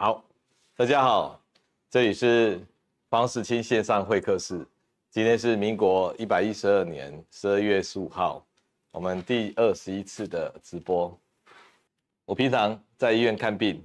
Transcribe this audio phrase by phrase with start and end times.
[0.00, 0.22] 好，
[0.76, 1.40] 大家好，
[1.90, 2.64] 这里是
[3.10, 4.64] 方世清线上会客室。
[5.10, 8.46] 今天是民国一百一十二年十二月十五号，
[8.92, 11.12] 我们第二十一次的直播。
[12.24, 13.84] 我平常在医院看病，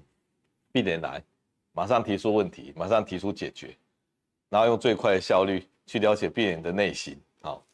[0.72, 1.20] 病人来，
[1.72, 3.76] 马上提出问题，马上提出解决，
[4.50, 7.20] 然后用最快的效率去了解病人的内心。
[7.42, 7.66] 好，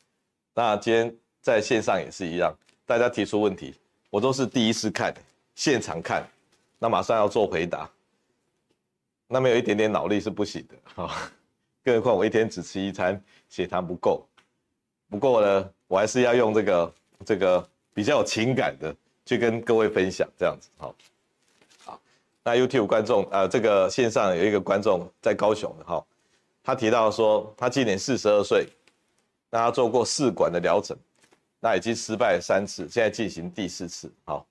[0.53, 3.75] 那今天在线上也是一样，大家提出问题，
[4.09, 5.13] 我都是第一次看，
[5.55, 6.25] 现场看，
[6.77, 7.89] 那马上要做回答。
[9.31, 11.31] 那没有一点点脑力是不行的，哈，
[11.83, 14.27] 更何况我一天只吃一餐，血糖不够。
[15.07, 16.93] 不过呢，我还是要用这个
[17.23, 20.95] 这个比较有情感的去跟各位分享，这样子，好，
[21.85, 22.01] 好。
[22.43, 26.03] 那 YouTube 观众，呃，这个线上有一个观众在高雄的，哈，
[26.63, 28.67] 他提到说他今年四十二岁，
[29.51, 30.97] 那他做过试管的疗程，
[31.59, 34.43] 那已经失败了三次，现在进行第四次，好，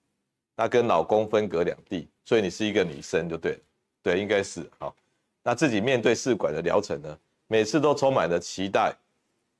[0.55, 3.59] 那跟老公分隔两地，所以你是一个女生就对了。
[4.03, 4.95] 对，应该是好。
[5.43, 8.95] 那自己面对试管的疗程呢，每次都充满了期待，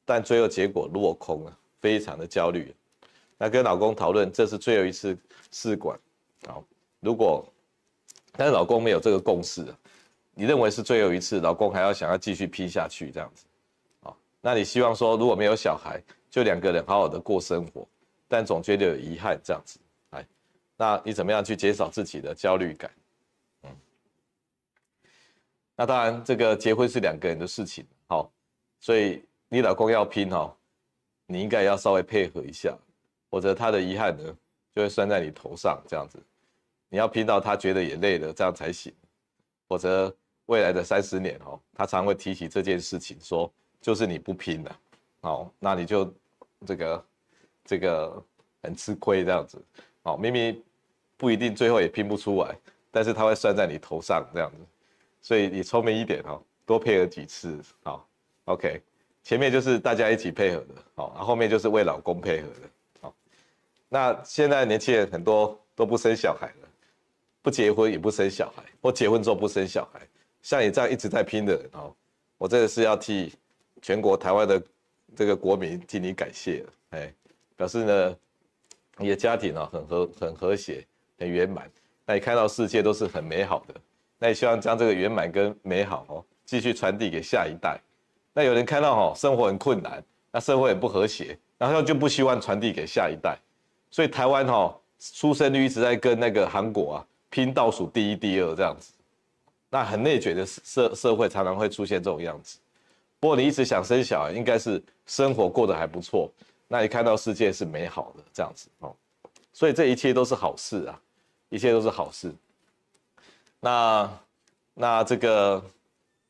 [0.05, 2.75] 但最后结果落空了，非常的焦虑。
[3.39, 5.17] 那跟老公讨论，这是最后一次
[5.53, 5.99] 试管，
[6.47, 6.65] 好，
[7.01, 7.47] 如果
[8.33, 9.65] 但是老公没有这个共识，
[10.35, 13.45] 你认为是最后一次，老公还要想要继续拼下去这样子，
[14.03, 17.87] 好，那你希望说如果没有小孩，就两个人好好的过生活，
[18.29, 19.79] 但总觉得有遗憾这样子，
[20.11, 20.27] 哎，
[20.77, 22.91] 那你怎么样去减少自己的焦虑感？
[25.81, 28.29] 那当然，这个结婚是两个人的事情，好，
[28.81, 30.53] 所以你老公要拼哦，
[31.25, 32.77] 你应该要稍微配合一下，
[33.31, 34.37] 否则他的遗憾呢
[34.75, 36.19] 就会算在你头上，这样子，
[36.89, 38.93] 你要拼到他觉得也累了，这样才行，
[39.69, 40.13] 否则
[40.47, 43.49] 未来的三十年哦，他常会提起这件事情，说
[43.81, 44.81] 就是你不拼了，
[45.21, 46.13] 好，那你就
[46.67, 47.07] 这个
[47.65, 48.21] 这个
[48.65, 49.65] 很吃亏这样子，
[50.03, 50.61] 好，明明
[51.17, 52.59] 不一定最后也拼不出来，
[52.91, 54.57] 但是他会算在你头上这样子。
[55.29, 58.09] 所以你聪明一点哦，多配合几次，好
[58.47, 58.81] ，OK。
[59.23, 62.71] 前面就是大家一起配合的，好，然后面就是为老公配合的，
[63.03, 63.15] 好。
[63.91, 66.69] 那现在年轻人很多都不生小孩了，
[67.43, 70.01] 不结婚也不生小孩，或结婚之后不生小孩，
[70.41, 71.95] 像你这样一直在拼的人哦，
[72.39, 73.35] 我真的是要替
[73.83, 74.63] 全国台湾的
[75.15, 77.15] 这个国民替你感谢了，哎，
[77.55, 78.17] 表示呢
[78.97, 80.83] 你的家庭啊很和很和谐
[81.19, 81.71] 很圆满，
[82.07, 83.75] 那你看到世界都是很美好的。
[84.19, 87.79] 那也希望将这个圆满跟美好哦，继续传递给下一代。
[88.33, 93.39] 那有人看到哦，生活很困难，那社会很不和谐，然后就不希望传递给下一代。
[93.91, 94.77] 所以台湾哈，
[95.15, 98.93] 出生率一直在跟那个韩国啊拼倒数第一、第二这样子。
[99.71, 102.59] 那很内卷的社社会常常会出现这种样子。
[103.21, 106.31] 不过你一直想生小孩，应该是生活过得还不错。
[106.69, 108.95] 那你看到世界是美好的这样子哦，
[109.53, 111.01] 所以这一切都是好事啊，
[111.49, 112.33] 一切都是好事。
[113.61, 114.19] 那
[114.75, 115.65] 那这个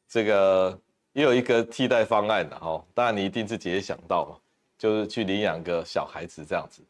[0.08, 0.78] 这个
[1.12, 4.36] 也有一个替代方案的哈，当然你一定自己也想到嘛，
[4.78, 6.80] 就是去领养个小孩子这样子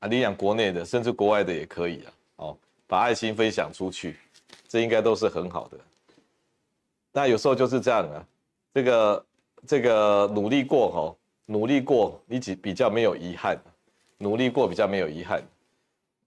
[0.00, 4.18] 啊，领养国内的甚至国外的也可以啊，哦，把爱心分享出去，
[4.68, 5.78] 这应该都是很好的。
[7.12, 8.26] 那有时候就是这样啊，
[8.74, 9.26] 这个
[9.66, 11.16] 这个努力过哈，
[11.46, 13.58] 努力过你比比较没有遗憾，
[14.18, 15.42] 努力过比较没有遗憾。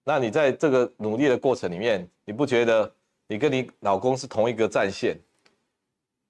[0.03, 2.91] 那你在这个努力的过程里面，你不觉得？
[3.28, 5.17] 你跟你老公是同一个战线，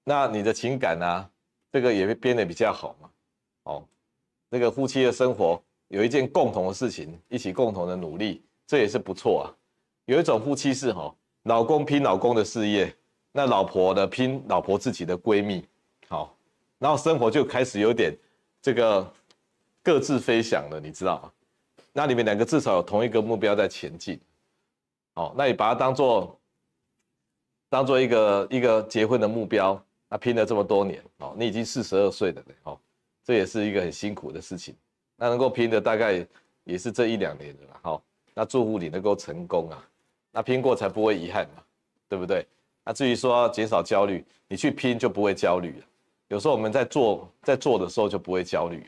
[0.04, 1.28] 那你的情感啊，
[1.72, 3.10] 这个也会变得比较好嘛。
[3.64, 3.84] 哦，
[4.48, 9.44] 那个夫妻的生活有一件共同的事情，一起共同的努力，这也是不错啊。
[10.04, 12.94] 有一种夫妻是哈，老公拼老公的事业，
[13.32, 15.66] 那老婆呢拼老婆自己的闺蜜，
[16.08, 16.34] 好，
[16.78, 18.16] 然后生活就开始有点
[18.62, 19.12] 这个
[19.82, 21.32] 各自飞翔了，你知道吗？
[21.92, 24.20] 那你们两个至少有同一个目标在前进，
[25.14, 26.38] 好，那你把它当做。
[27.74, 32.78] 当做一个一个结婚的目标，那拼了这么多年哦，你已经四十二岁了哦，
[33.24, 34.76] 这也是一个很辛苦的事情。
[35.16, 36.24] 那能够拼的大概
[36.62, 38.02] 也是这一两年的了哈。
[38.32, 39.84] 那祝福你能够成功啊，
[40.30, 41.64] 那拼过才不会遗憾嘛，
[42.08, 42.46] 对不对？
[42.84, 45.84] 那至于说减少焦虑，你去拼就不会焦虑了。
[46.28, 48.86] 有时候我们在做在做的时候就不会焦虑，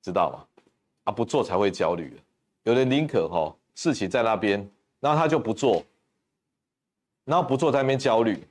[0.00, 0.62] 知道吗？
[1.02, 2.16] 啊，不做才会焦虑。
[2.62, 4.64] 有人宁可哈事情在那边，
[5.00, 5.82] 然后他就不做。
[7.26, 8.42] 然后不做在那边焦虑，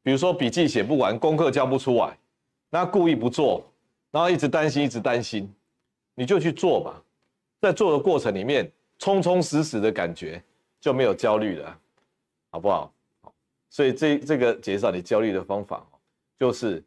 [0.00, 2.16] 比如说笔记写不完，功课交不出来，
[2.70, 3.66] 那故意不做，
[4.12, 5.52] 然后一直担心，一直担心，
[6.14, 7.02] 你就去做吧，
[7.60, 8.70] 在做的过程里面，
[9.00, 10.40] 充充实实的感觉
[10.80, 11.80] 就没有焦虑了，
[12.50, 12.94] 好不好？
[13.70, 15.84] 所以这这个减少你焦虑的方法，
[16.38, 16.80] 就是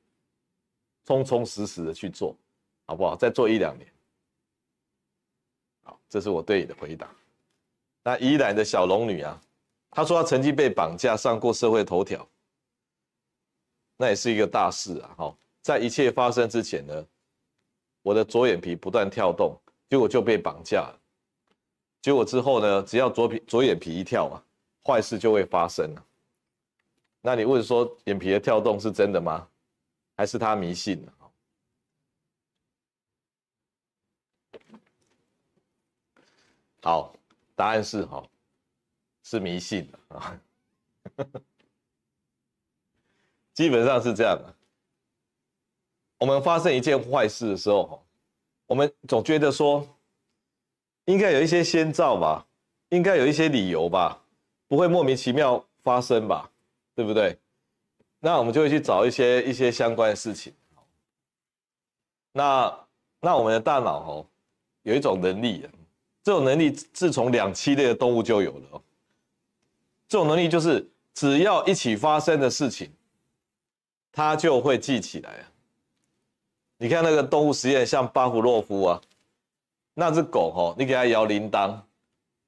[1.03, 2.33] 充充实实的去做，
[2.85, 3.13] 好不好？
[3.17, 3.85] 再做一两年，
[5.83, 7.09] 好，这是我对你的回答。
[8.03, 9.41] 那宜兰的小龙女啊。
[9.91, 12.27] 他说他曾经被绑架上过社会头条，
[13.97, 15.15] 那也是一个大事啊！
[15.17, 17.05] 哈，在一切发生之前呢，
[18.01, 19.59] 我的左眼皮不断跳动，
[19.89, 20.99] 结果就被绑架了。
[22.01, 24.41] 结果之后呢，只要左皮左眼皮一跳嘛，
[24.85, 26.05] 坏事就会发生了。
[27.21, 29.45] 那你问说眼皮的跳动是真的吗？
[30.15, 31.13] 还是他迷信呢？
[36.81, 37.13] 好，
[37.55, 38.25] 答案是哈，
[39.29, 40.41] 是迷信啊。
[43.53, 44.55] 基本上是这样的。
[46.17, 48.03] 我们发生一件坏事的时候，
[48.65, 49.87] 我们总觉得说，
[51.05, 52.43] 应该有一些先兆吧，
[52.89, 54.19] 应该有一些理由吧，
[54.67, 56.49] 不会莫名其妙发生吧，
[56.95, 57.37] 对不对？
[58.19, 60.51] 那我们就会去找一些一些相关的事情。
[62.31, 62.87] 那
[63.19, 64.25] 那我们的大脑哦，
[64.81, 65.69] 有一种能力。
[66.23, 68.81] 这种能力自从两栖类的动物就有了。
[70.09, 72.91] 这种能力就是只要一起发生的事情，
[74.11, 75.45] 它就会记起来。
[76.77, 79.01] 你看那个动物实验，像巴甫洛夫啊，
[79.93, 81.79] 那只狗哦，你给它摇铃铛，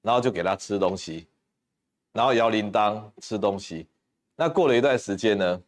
[0.02, 1.28] 然后就给它吃东西，
[2.14, 3.86] 然后摇铃铛吃东西。
[4.36, 5.62] 那过了一段时间呢，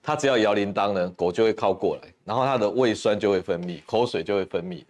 [0.00, 4.82] 它只要摇铃铛呢，狗就会靠过来，然后它的胃酸就会分泌，口水就会分泌。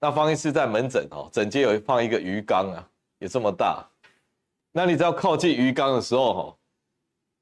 [0.00, 2.88] 那方医师在门诊哦，诊间有放一个鱼缸啊，
[3.18, 3.86] 也这么大。
[4.72, 6.56] 那你只要靠近鱼缸的时候哈，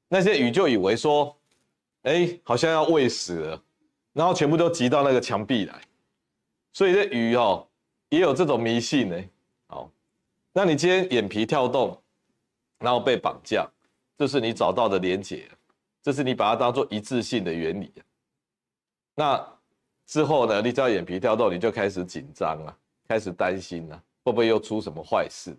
[0.09, 1.35] 那些鱼就以为说，
[2.03, 3.63] 哎，好像要喂食了，
[4.13, 5.81] 然后全部都挤到那个墙壁来。
[6.73, 7.67] 所以这鱼哦，
[8.09, 9.23] 也有这种迷信呢。
[9.67, 9.89] 好，
[10.53, 11.99] 那你今天眼皮跳动，
[12.79, 13.67] 然后被绑架，
[14.17, 15.49] 这是你找到的连结，
[16.01, 17.91] 这是你把它当做一致性的原理。
[19.15, 19.47] 那。
[20.07, 23.95] 之后呢，你只要眼皮跳动，你就开始紧张了，开始担心了，
[24.25, 25.55] 会不会又出什么坏事？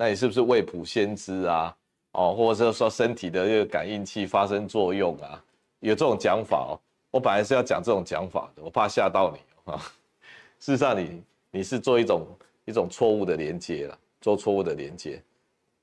[0.00, 1.76] 好，那你是不是未卜先知啊？
[2.12, 5.44] 哦，或者是说身体的这个感应器发生作用啊？
[5.80, 6.80] 有这种讲法哦。
[7.10, 9.78] 我本来是要讲这种讲法的，我怕吓到你啊。
[10.58, 12.26] 事实上你，你你是做一种
[12.64, 15.22] 一种错误的连接了，做错误的连接。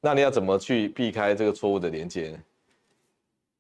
[0.01, 2.39] 那你要怎么去避开这个错误的连接呢？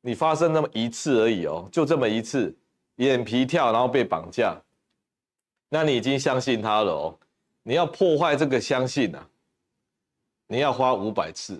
[0.01, 2.55] 你发生那么一次而已哦，就这么一次。
[2.95, 4.59] 眼皮跳，然后被绑架，
[5.69, 7.15] 那你已经相信他了哦。
[7.61, 9.29] 你要破坏这个相信啊，
[10.47, 11.59] 你要花五百次。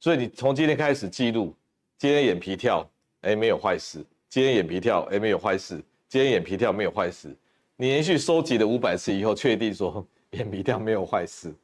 [0.00, 1.54] 所以你从今天开始记录，
[1.98, 2.88] 今天眼皮跳，
[3.22, 5.76] 哎，没有坏事；今天眼皮跳，哎，没有坏事；
[6.08, 7.36] 今天眼皮跳没有坏事。
[7.76, 11.54] 你连续收集了五百次以后，确定说 眼皮跳没有坏事，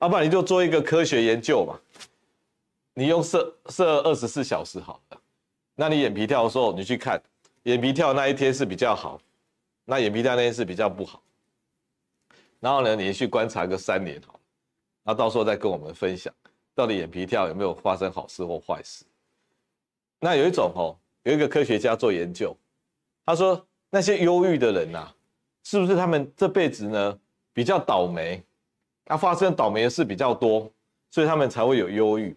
[0.00, 1.78] 要不然你就做一个科学研究嘛。
[2.94, 5.20] 你用设设二十四小时好了，
[5.74, 7.20] 那你眼皮跳的时候，你去看。
[7.64, 9.20] 眼皮跳那一天是比较好，
[9.84, 11.22] 那眼皮跳那天是比较不好。
[12.58, 14.38] 然后呢，你去观察个三年好，
[15.02, 16.32] 那到时候再跟我们分享，
[16.74, 19.04] 到底眼皮跳有没有发生好事或坏事。
[20.20, 22.56] 那有一种哦，有一个科学家做研究，
[23.26, 25.12] 他说那些忧郁的人呐，
[25.64, 27.18] 是不是他们这辈子呢
[27.52, 28.42] 比较倒霉，
[29.04, 30.70] 他发生倒霉的事比较多，
[31.10, 32.36] 所以他们才会有忧郁。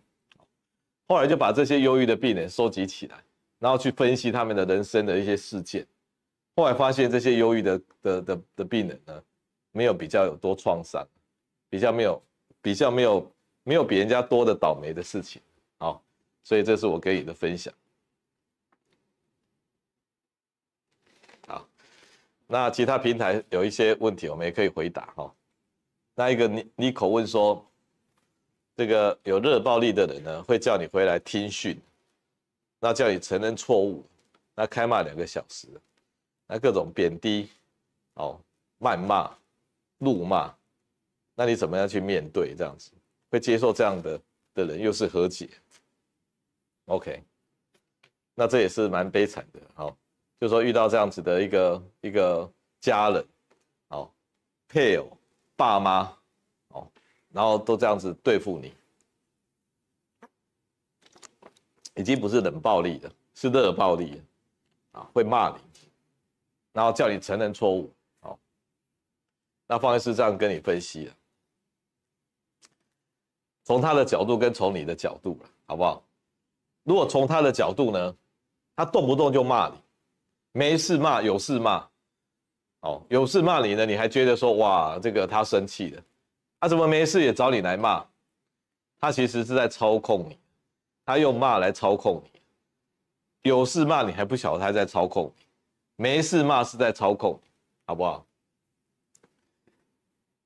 [1.08, 3.18] 后来就把这些忧郁的病人收集起来。
[3.58, 5.88] 然后去分析他们的人生的一些事件，
[6.58, 9.24] 后来发现这些忧郁的的的的病人呢，
[9.72, 11.08] 没有比较有多创伤，
[11.70, 12.22] 比较没有
[12.66, 13.32] 比较没有
[13.62, 15.40] 没有比人家多的倒霉的事情，
[15.78, 16.02] 好，
[16.44, 17.72] 所以这是我给你的分享。
[21.48, 21.64] 好，
[22.48, 25.32] 那其他平台有一些问题，我们也可以回答哈。
[26.16, 27.64] 那一个妮妮可问说，
[28.76, 31.80] 这个有热暴力的人呢，会叫你回来听训。
[32.80, 34.04] 那叫你承认错误，
[34.56, 35.68] 那开骂两个小时，
[36.48, 37.48] 那各种贬低、
[38.16, 38.40] 哦
[38.80, 39.32] 谩骂、
[40.00, 40.52] 怒骂，
[41.36, 42.92] 那你怎么样去面对这样子？
[43.30, 44.22] 会接受这样的
[44.54, 45.50] 的人又是和解
[46.86, 47.22] ？OK，
[48.34, 49.60] 那这也是蛮悲惨的。
[49.74, 49.98] 好，
[50.40, 52.50] 就说遇到这样子的一个一个
[52.80, 53.26] 家人，
[53.90, 54.10] 哦，
[54.70, 55.18] 配偶、
[55.58, 56.18] 爸妈，
[56.70, 56.90] 哦，
[57.34, 58.74] 然后都这样子对付你。
[61.96, 64.24] 已经不是冷暴力了，是热暴力了，
[65.00, 65.58] 啊，会骂你，
[66.72, 68.38] 然后叫你承认错误，好，
[69.66, 71.16] 那方医师这样跟你分析了，
[73.66, 76.02] 从他的角度跟从你的角度了，好不好？
[76.84, 78.16] 如果从他的角度呢，
[78.76, 79.76] 他动不动就骂你，
[80.54, 81.86] 没事骂，有事骂，
[82.82, 86.02] 哦，有事骂你呢，你还觉得说哇，这个他生气了，
[86.60, 88.06] 他怎么没事也找你来骂？
[89.00, 90.38] 他其实是在操控你。
[91.08, 95.46] 他用骂来操控你，有事骂你还不晓得他在操控你，
[95.98, 97.50] 没事骂是在操控你，
[97.86, 98.26] 好不好？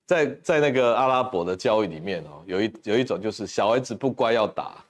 [0.10, 4.84] 在在那个阿拉伯的教育里面哦，有一有一种就是小孩子不乖要打，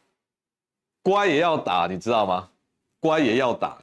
[1.03, 2.49] 乖也要打，你知道吗？
[3.01, 3.77] 乖也要打。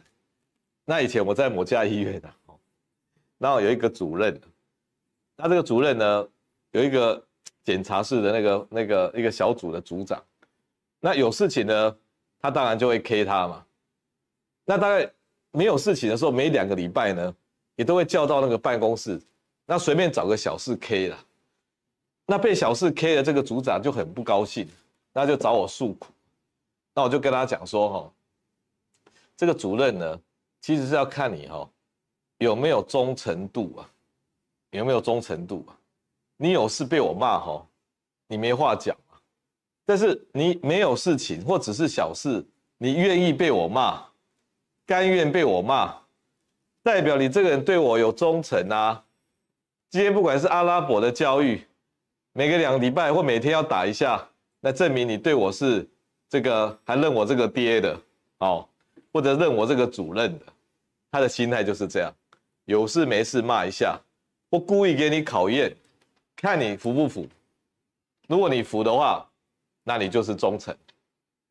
[0.86, 2.30] 那以前我在某家医院呢，
[3.36, 4.40] 然后有一个主任，
[5.36, 6.26] 那这个主任呢，
[6.70, 7.22] 有一个
[7.62, 10.22] 检查室的那个那个一个小组的组长，
[11.00, 11.96] 那有事情呢，
[12.40, 13.62] 他当然就会 K 他嘛。
[14.64, 15.06] 那大概
[15.50, 17.34] 没有事情的时候，每两个礼拜呢，
[17.74, 19.20] 也都会叫到那个办公室，
[19.66, 21.18] 那随便找个小事 K 啦。
[22.24, 24.68] 那被小事 K 的这个组长就很不高兴，
[25.12, 26.06] 那就找我诉苦。
[26.94, 28.12] 那我就跟他讲说，哈，
[29.36, 30.20] 这个主任呢，
[30.60, 31.68] 其实是要看你哈
[32.38, 33.90] 有没有忠诚度啊，
[34.70, 35.78] 有没有忠诚度啊。
[36.36, 37.66] 你有事被我骂哈，
[38.26, 39.20] 你没话讲啊。
[39.84, 42.44] 但是你没有事情或只是小事，
[42.76, 44.04] 你愿意被我骂，
[44.84, 45.94] 甘愿被我骂，
[46.82, 49.04] 代表你这个人对我有忠诚啊。
[49.90, 51.60] 今天不管是阿拉伯的教育。
[52.32, 54.22] 每个两礼拜或每天要打一下，
[54.60, 55.88] 来证明你对我是
[56.28, 57.98] 这个还认我这个爹的
[58.36, 58.68] 哦，
[59.10, 60.44] 或者认我这个主任的，
[61.10, 62.14] 他的心态就是这样，
[62.66, 63.98] 有事没事骂一下，
[64.50, 65.74] 或故意给你考验，
[66.36, 67.26] 看你服不服。
[68.28, 69.26] 如果你服的话，
[69.82, 70.74] 那你就是忠诚；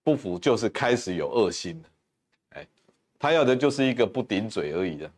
[0.03, 1.89] 不服就是开始有恶心了。
[2.49, 2.67] 哎，
[3.17, 5.11] 他要的就是一个不顶嘴而已的。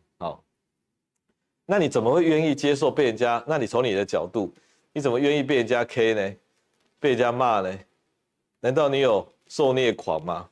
[1.70, 3.44] 那你怎么会愿意接受被人家？
[3.46, 4.50] 那你从你的角度。
[4.90, 6.36] 你怎么愿意被人家 K 呢？
[6.98, 7.78] 被人家骂呢？
[8.58, 10.48] 难道你有受虐狂吗？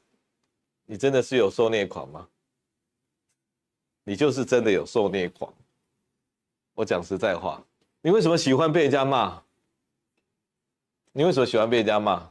[0.85, 2.29] 你真的是有受虐狂吗？
[4.05, 5.51] 你就是真的有受虐狂。
[6.75, 7.65] 我讲实在话，
[8.03, 9.43] 你为什么喜欢被人家骂？
[11.13, 12.31] 你为什么喜欢被人家骂？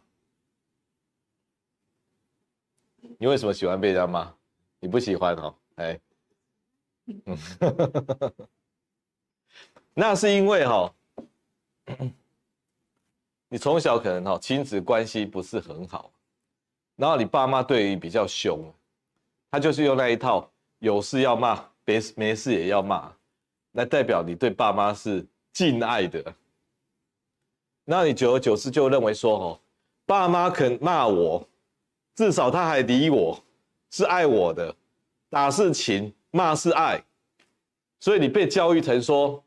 [3.17, 4.31] 你为什么喜欢被人家骂？
[4.79, 5.55] 你不喜欢哦？
[5.75, 5.99] 哎，
[7.07, 7.37] 嗯，
[9.95, 10.93] 那是因为哈。
[13.47, 16.11] 你从小可能哈亲子关系不是很好，
[16.95, 18.73] 然后你爸妈对你比较凶，
[19.51, 20.49] 他就是用那一套
[20.79, 23.13] 有事要骂，没事没事也要骂，
[23.71, 26.35] 那代表你对爸妈是敬爱的。
[27.85, 29.59] 那你久而久之就认为说哦，
[30.07, 31.47] 爸妈肯骂我，
[32.15, 33.41] 至少他还理我，
[33.91, 34.75] 是爱我的，
[35.29, 36.99] 打是情，骂是爱，
[37.99, 39.41] 所以你被教育成说。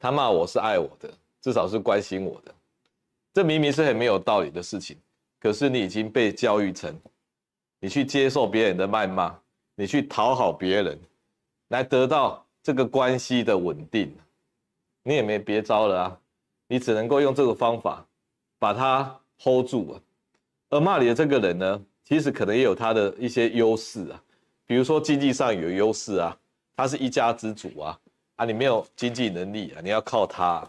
[0.00, 2.54] 他骂我是爱我的，至少是关心我的，
[3.34, 4.96] 这明明是很没有道理的事情，
[5.38, 6.98] 可是你已经被教育成，
[7.78, 9.38] 你去接受别人的谩骂，
[9.74, 10.98] 你去讨好别人，
[11.68, 14.10] 来得到这个关系的稳定，
[15.02, 16.18] 你也没别招了啊，
[16.66, 18.02] 你只能够用这个方法
[18.58, 20.00] 把他 hold 住啊。
[20.70, 24.22] 而骂你的这个人呢，其实可能也有他的一些优势啊，
[24.64, 26.34] 比如说经济上有优势啊，
[26.74, 28.00] 他是一家之主啊。
[28.40, 30.66] 啊，你没有经济能力啊，你要靠他，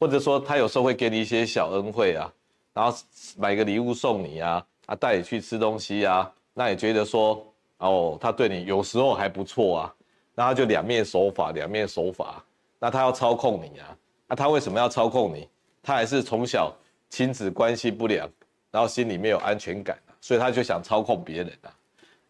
[0.00, 2.28] 或者说他有时候会给你一些小恩惠啊，
[2.74, 2.92] 然后
[3.38, 7.46] 买个礼物送你啊，啊带你去吃东西啊，那你觉得说
[7.78, 9.94] 哦，他对你有时候还不错啊，
[10.34, 12.44] 那他就两面手法，两面手法，
[12.80, 15.48] 那他要操控你啊，那他为什么要操控你？
[15.80, 16.74] 他还是从小
[17.08, 18.28] 亲子关系不良，
[18.72, 21.70] 然后心里没有安全感，所以他就想操控别人啊，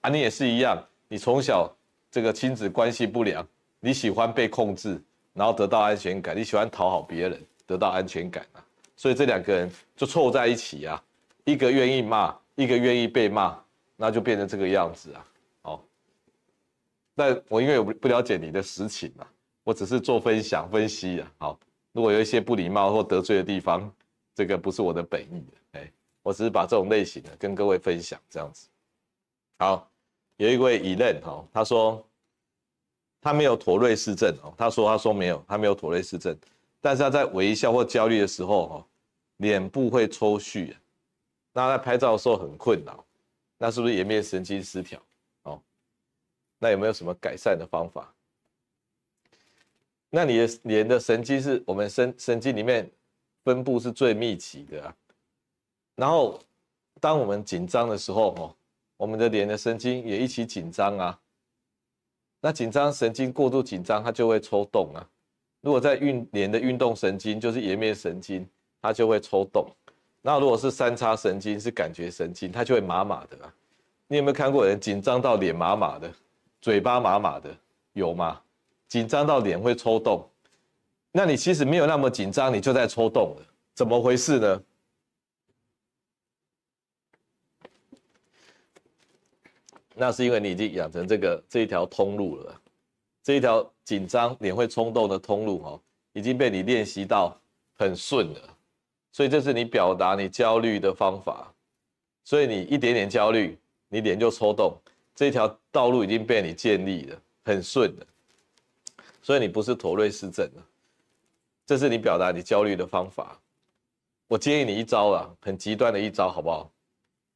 [0.02, 0.76] 啊你也是一样，
[1.08, 1.74] 你从小
[2.10, 3.42] 这个亲子关系不良。
[3.84, 8.64] 你喜欢被控制，然后得到安全感；你喜欢讨好别人，得到安全感啊。
[8.94, 11.02] 所以这两个人就凑在一起啊，
[11.42, 13.58] 一个愿意骂，一个愿意被骂，
[13.96, 15.26] 那就变成这个样子啊。
[15.62, 15.80] 哦，
[17.16, 19.26] 但我因为我不了解你的实情啊，
[19.64, 21.32] 我只是做分享分析啊。
[21.38, 21.58] 好，
[21.90, 23.92] 如果有一些不礼貌或得罪的地方，
[24.32, 25.80] 这个不是我的本意的。
[25.80, 28.68] 哎，我只是把这种类型的跟各位分享这样子。
[29.58, 29.90] 好，
[30.36, 32.00] 有一位乙任哈，他说。
[33.22, 36.36] 他没有妥瑞氏症哦，他说他说没有，他没有妥瑞氏症，
[36.80, 38.86] 但是他在微笑或焦虑的时候哈，
[39.36, 40.74] 脸部会抽搐，
[41.52, 43.04] 那在拍照的时候很困扰，
[43.58, 45.00] 那是不是颜面神经失调？
[45.44, 45.62] 哦，
[46.58, 48.12] 那有没有什么改善的方法？
[50.10, 52.90] 那你的脸的神经是我们神神经里面
[53.44, 54.96] 分布是最密集的啊，
[55.94, 56.40] 然后
[57.00, 58.56] 当我们紧张的时候哦，
[58.96, 61.16] 我们的脸的神经也一起紧张啊。
[62.44, 65.00] 那紧张神经过度紧张，它就会抽动啊。
[65.60, 68.44] 如果在运脸的运动神经，就是颜面神经，
[68.82, 69.64] 它就会抽动。
[70.20, 73.54] 那如果是三叉神经，是感觉神经，它就会麻麻的啊。
[74.08, 76.12] 你有没有看过人紧张到脸麻麻的，
[76.60, 77.48] 嘴巴麻麻的？
[77.92, 78.40] 有吗？
[78.88, 80.28] 紧张到脸会抽动？
[81.12, 84.62] 那你其实没有那么紧张，你就在抽动了，怎么回事呢？
[89.94, 92.60] 那是因为你已经养成这个这一条通路了，
[93.22, 95.80] 这一条紧张脸会冲动的通路哦，
[96.12, 97.38] 已经被你练习到
[97.74, 98.40] 很顺了，
[99.12, 101.52] 所以这是你表达你焦虑的方法。
[102.24, 103.58] 所以你一点点焦虑，
[103.88, 104.76] 你脸就抽动，
[105.14, 108.06] 这条道路已经被你建立了，很顺了。
[109.20, 110.62] 所以你不是妥瑞氏症了，
[111.66, 113.38] 这是你表达你焦虑的方法。
[114.28, 116.70] 我建议你一招啊，很极端的一招，好不好？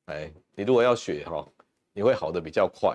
[0.06, 1.44] 哎，你如果要学哈，
[1.96, 2.94] 你会好的比较快。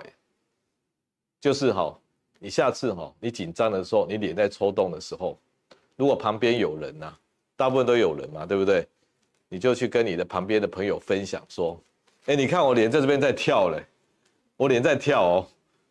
[1.40, 1.98] 就是哈，
[2.38, 5.36] 你下次哈，你紧张的时候，你脸在抽动的时候，
[5.96, 7.12] 如果旁边有人呐，
[7.56, 8.86] 大部分都有人嘛，对不对？
[9.48, 11.82] 你就去跟你的旁边的朋友分享说，
[12.26, 13.84] 哎，你看我脸在这边在跳嘞，
[14.56, 15.46] 我脸在跳哦，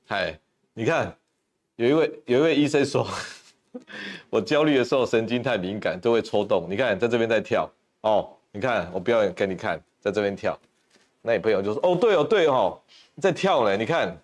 [0.07, 0.39] 嗨，
[0.73, 1.13] 你看，
[1.75, 3.05] 有一位有一位医生说，
[4.31, 7.69] 我焦虑的时候神经太敏感都会抽动，你看在这边在跳
[8.03, 10.57] 哦，你看我表演给你看，在这边跳，
[11.21, 12.81] 那你朋友就说，哦对哦对哦，
[13.21, 14.17] 在跳呢，你看，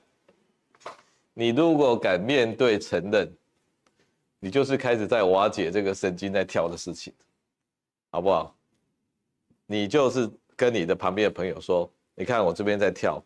[1.34, 3.32] 你如果敢面对承认，
[4.40, 7.14] 你就是开始在瓦解这个神经在跳的事情，
[8.10, 8.56] 好不好？
[9.66, 13.24] 你就是跟你的旁边的朋友说，你看我这边在跳，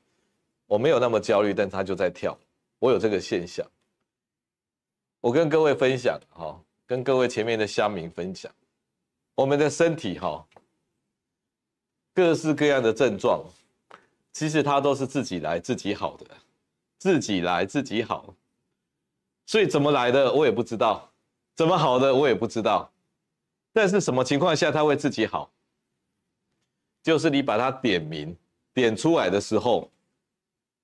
[0.66, 2.38] 我没有那么焦虑，但他就在跳，
[2.80, 3.66] 我有这个现象。
[5.22, 8.52] 我跟各位分享，哈，跟各位前面的乡民分享，
[9.36, 10.44] 我们的身体，哈，
[12.14, 13.46] 各式各样的症状，
[14.34, 16.26] 其实他都是自己来自己好的，
[16.98, 18.34] 自己来自己好，
[19.46, 21.12] 所以怎么来的我也不知道，
[21.56, 22.92] 怎么好的我也不知道，
[23.74, 25.52] 但是什么情况下他会自己好？
[27.04, 28.36] 就是你把它点名
[28.74, 29.90] 点出来的时候，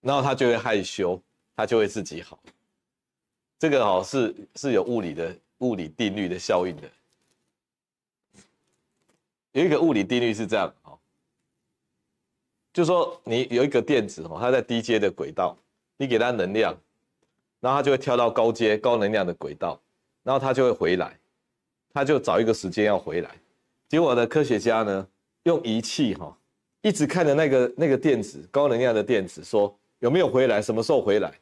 [0.02, 1.22] 然后他就会害羞，
[1.56, 2.40] 他就会自己好。
[3.60, 6.84] 这个哦是是有物理的物理定律的效应的。
[9.52, 10.74] 有一个物理定律是这样，
[12.78, 15.58] 就是说你有一个电子哦，它在低阶的轨道，
[15.98, 16.78] 你给它能量，
[17.60, 19.82] 然后它就会跳到高阶高能量的轨道，
[20.22, 21.18] 然后它就会回来，
[21.92, 23.32] 它就找一个时间要回来。
[23.90, 25.08] 结果呢，科学家呢？
[25.46, 26.38] 用仪器哈，
[26.84, 31.34] 一直看着那个那个电子高能量的电子，说有没有回来，什么时候回来？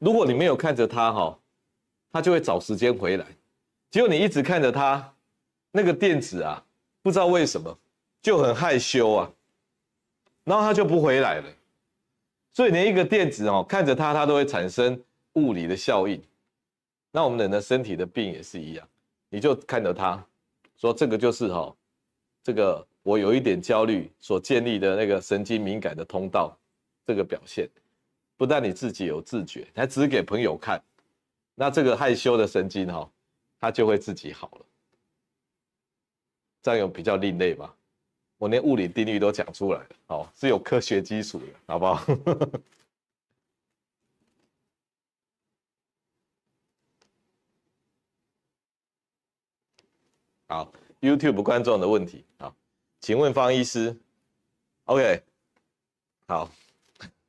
[0.00, 1.38] 如果你没有看着它哈，
[2.10, 3.24] 它就会找时间回来。
[3.92, 5.14] 结果你一直看着它，
[5.70, 6.64] 那个电子啊，
[7.00, 7.78] 不知道为什么
[8.20, 9.30] 就很害羞啊，
[10.44, 11.48] 然后它就不回来了。
[12.52, 15.02] 所以连一个电子哦，看着它，它都会产生
[15.32, 16.22] 物理的效应。
[17.10, 18.88] 那我们人的身体的病也是一样，
[19.28, 20.24] 你就看着它，
[20.76, 21.74] 说这个就是哈。
[22.42, 26.56] 这个我有一点焦虑所建立的那个神经敏感的通道，
[27.06, 27.68] 这个表现，
[28.36, 30.78] 不但你自己有自觉，还只给朋友看，
[31.54, 33.10] 那这个害羞的神经哈，
[33.58, 34.66] 它就会自己好了。
[36.62, 37.72] 这样有比较另类吗？
[38.38, 42.04] 我连物理定律都讲出来了，哦，是有科学基础的，好不好？
[50.48, 50.72] 好。
[51.00, 52.56] YouTube 观众的问题，好，
[53.02, 53.94] 请问方医师
[54.84, 55.22] ，OK，
[56.26, 56.50] 好，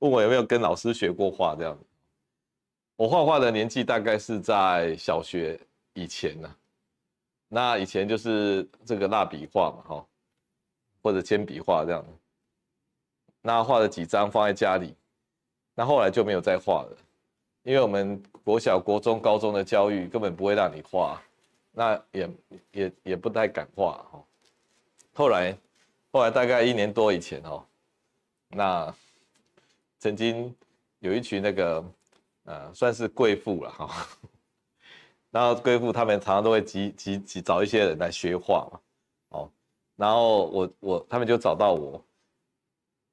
[0.00, 1.78] 问我有没有跟老师学过画这样。
[2.96, 5.60] 我画画的年纪大概是在小学
[5.94, 6.56] 以前呢，
[7.48, 10.06] 那以前就是这个蜡笔画嘛，哈，
[11.02, 12.04] 或者铅笔画这样，
[13.42, 14.94] 那画了几张放在家里，
[15.74, 16.96] 那后来就没有再画了，
[17.62, 21.20] 因为我们国小、国中、高中的教育根本不会让你画。
[21.78, 22.30] 那也
[22.72, 24.24] 也也不太敢画哈，
[25.12, 25.54] 后来
[26.10, 27.62] 后来大概一年多以前哦，
[28.48, 28.94] 那
[29.98, 30.56] 曾经
[31.00, 31.84] 有一群那个
[32.44, 34.06] 呃算是贵妇了哈，
[35.36, 38.80] 然后贵妇他们常常都会集集集找一些人来学画嘛，
[39.28, 39.50] 哦，
[39.94, 42.02] 然后我我他们就找到我，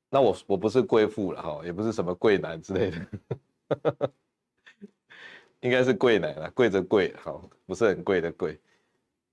[0.10, 4.10] 那我我不是贵妇了哈，也不是什么贵男之类的。
[5.60, 8.58] 应该是贵奶了，贵着贵，好，不是很贵的贵。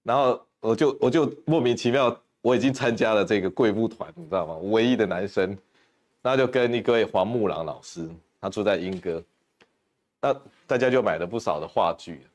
[0.02, 4.56] 然后我就我就莫名其妙，我已经参加了这个贵妇团，你知道吗？
[4.72, 5.56] 唯一的男生，
[6.20, 9.22] 那就跟一位黄木朗老师，他住在莺歌，
[10.20, 10.34] 那
[10.66, 12.26] 大家就买了不少的话剧。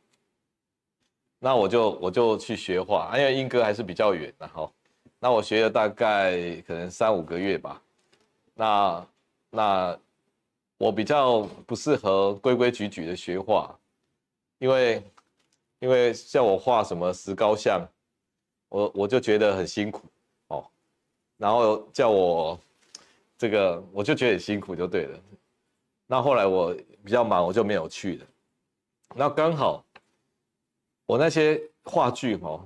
[1.45, 4.67] 那我就我就去学画，因为英哥还是比较远，的哈
[5.19, 7.79] 那我学了大概可能三五个月吧。
[8.55, 9.07] 那
[9.51, 9.99] 那
[10.79, 13.77] 我比较不适合规规矩矩的学画。
[14.57, 15.03] 因为，
[15.77, 17.87] 因为像我画什么石膏像，
[18.69, 20.01] 我我就觉得很辛苦
[20.47, 20.65] 哦。
[21.37, 22.59] 然后叫我
[23.37, 25.19] 这个，我就觉得很辛苦就对了。
[26.07, 28.25] 那后来我比较忙，我就没有去了。
[29.13, 29.84] 那刚好
[31.05, 32.65] 我那些画具哦，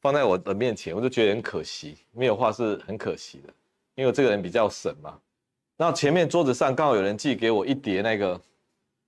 [0.00, 3.52] 放在我的面前，我就觉得很可惜，没有画是很可惜的。
[3.94, 5.18] 因为我这个人比较省嘛。
[5.76, 8.40] 那前面桌子上刚好有人寄给我一叠那个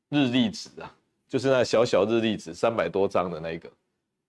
[0.09, 0.94] 日历纸啊。
[1.29, 3.66] 就是那小小日历纸三百多张的那个，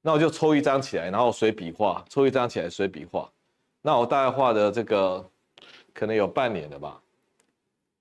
[0.01, 3.29] 那我就抽一张起来，然后随笔画，抽一张起来随笔画。
[3.81, 5.29] 那我大概画的这个
[5.93, 7.01] 可能有半年了吧。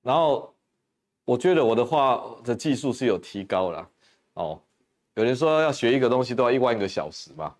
[0.02, 0.54] 然后
[1.24, 3.90] 我觉得我的画的技术是有提高了
[4.34, 4.60] 哦。
[5.14, 7.54] 有人说要学一个东西都要一万个小时嘛，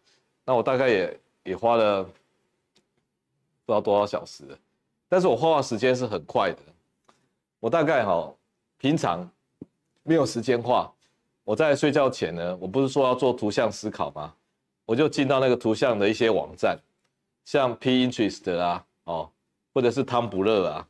[0.45, 4.45] 那我大概也也花了不知道多少小时，
[5.09, 6.59] 但是我画画时间是很快的。
[7.61, 8.33] 我大概哈
[8.79, 9.29] 平常
[10.03, 10.93] 没有时间画。
[11.45, 14.33] 我在睡觉前呢，我不是说要做图像思考吗？
[14.85, 16.79] 我就进到那个图像的一些网站，
[17.45, 19.31] 像 Pinterest 啊，哦，
[19.75, 20.89] 或者是汤布乐啊，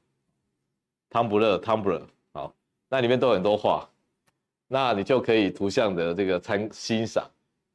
[1.08, 2.52] 汤布乐、汤布乐，好，
[2.88, 3.88] 那里面都有很多画，
[4.72, 7.30] 那你就可以图像的这个参欣赏，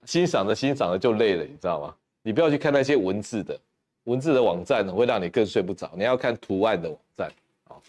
[0.05, 1.95] 欣赏的欣赏的就累了，你知道吗？
[2.23, 3.60] 你不要去看那些文字的，
[4.05, 7.31] 文字的网站呢会让你更睡不着，你要看图案的网站，
[7.65, 7.79] 好，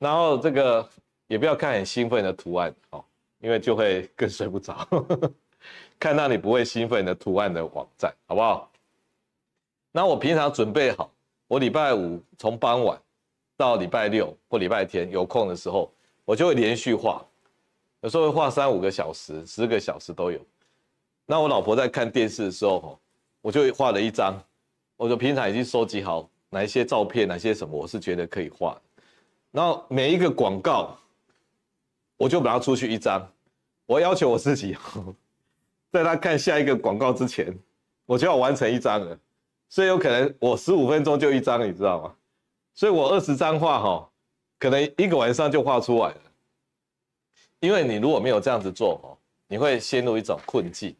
[0.00, 0.88] 然后这个
[1.28, 3.06] 也不要看很兴奋的图案，好。
[3.40, 4.88] 因为就会更睡不着，
[6.00, 8.70] 看到你不会兴奋的图案的网站，好不好？
[9.92, 11.12] 那我平常准备好，
[11.46, 12.98] 我礼拜五从傍晚
[13.54, 15.92] 到礼拜六或礼拜天有空的时候，
[16.24, 17.22] 我就会连续画，
[18.04, 20.38] 有时候会画三五个小时、十个小时都有。
[21.24, 23.00] 那我老婆在看电视的时候，
[23.40, 24.38] 我就画了一张，
[24.98, 28.78] 我就平常已经收集好哪一些照片、哪些什么，我是觉得可以画。
[29.52, 30.94] 然后每一个广告，
[32.18, 33.26] 我就把它出去一张。
[33.86, 34.76] 我要求我自己，
[35.90, 37.58] 在他看下一个广告之前，
[38.04, 39.18] 我就要完成一张了，
[39.70, 42.14] 所以有可能我十五分钟就一张，你知道吗？
[42.74, 44.10] 所以我二十张画哈，
[44.58, 46.16] 可能一个晚上就画出来了。
[47.64, 50.94] 因为你如果没有这样子做哦，你会陷入一种困境。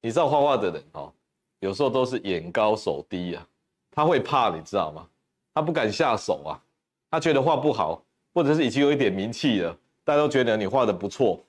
[0.00, 1.12] 你知道画画的人哦，
[1.58, 3.44] 有时候都是眼高手低啊，
[3.90, 5.04] 他会怕，你知道吗？
[5.52, 6.62] 他不敢下手啊，
[7.10, 8.00] 他觉得画不好，
[8.32, 11.40] 或者是已经有一点名气了，大家都觉得你画的不错。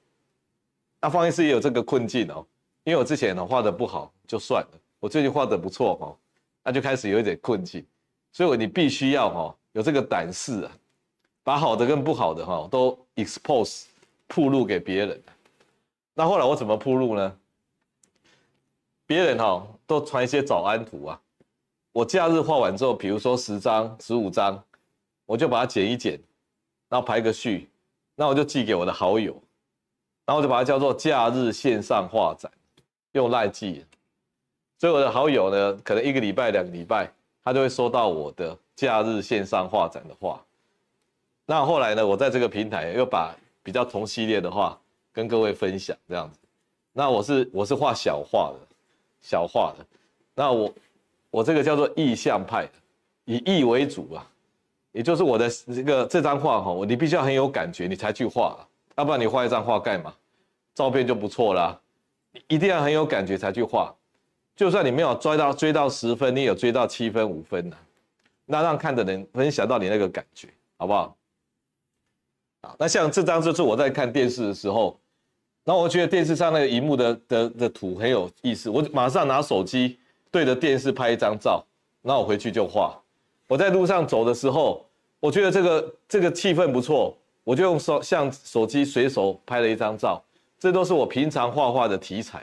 [1.00, 2.44] 那方医师也有这个困境哦，
[2.86, 6.18] 因为我之前呢画的不好就算了，我最近画的不错哈，
[6.64, 7.86] 那就开始有一点困境，
[8.32, 10.72] 所以你必须要哈有这个胆识啊，
[11.44, 13.86] 把好的跟不好的哈都 expose
[14.28, 15.22] 铺露给别人。
[16.14, 17.38] 那后来我怎么铺路呢？
[19.06, 21.22] 别人哈都传一些早安图啊，
[21.92, 24.64] 我假日画完之后，比如说十张、十五张，
[25.26, 26.20] 我就把它剪一剪，
[26.88, 27.70] 然后排个序，
[28.16, 29.34] 那我就寄给我的好友。
[30.26, 32.50] 然后我就把它叫做假日线上画展，
[33.12, 33.86] 用赖记。
[34.80, 37.12] 所以我的好友呢，可能一个礼拜、两个礼拜，
[37.44, 40.42] 他就会收到我的假日线上画展的画。
[41.46, 44.80] 那后来呢，我在这个平台又把比较同系列的画
[45.12, 46.40] 跟各位分享，这样子。
[46.94, 48.76] 那我是我是画小画的，
[49.22, 49.86] 小画的。
[50.36, 50.74] 那我
[51.30, 52.68] 我这个叫做意象派，
[53.26, 54.26] 以意为主啊，
[54.92, 58.58] 也就是我的这个这张画哈，你必须要很有感觉，你才去画。
[58.96, 60.14] 要不然你画一张画干嘛？
[60.76, 61.80] 照片就不错啦，
[62.32, 63.94] 你一定要很有感觉才去画。
[64.56, 67.78] 就算你没有追到追到十分，你有追到七分五分的，
[68.46, 71.16] 那让看的人分享到你那个感觉，好不好？
[72.64, 75.00] 啊，那像这张就是我在看电视的时候，
[75.64, 79.98] 那我觉得电视上那个荧幕的的的图很有意思，我马上拿手机
[80.32, 81.64] 对着电视拍一张照，
[82.02, 83.00] 那我回去就画。
[83.48, 84.86] 我在路上走的时候，
[85.20, 87.16] 我觉得这个这个气氛不错。
[87.46, 90.24] 我就用手像手机随手拍了一张照，
[90.58, 92.42] 这都是我平常画画的题材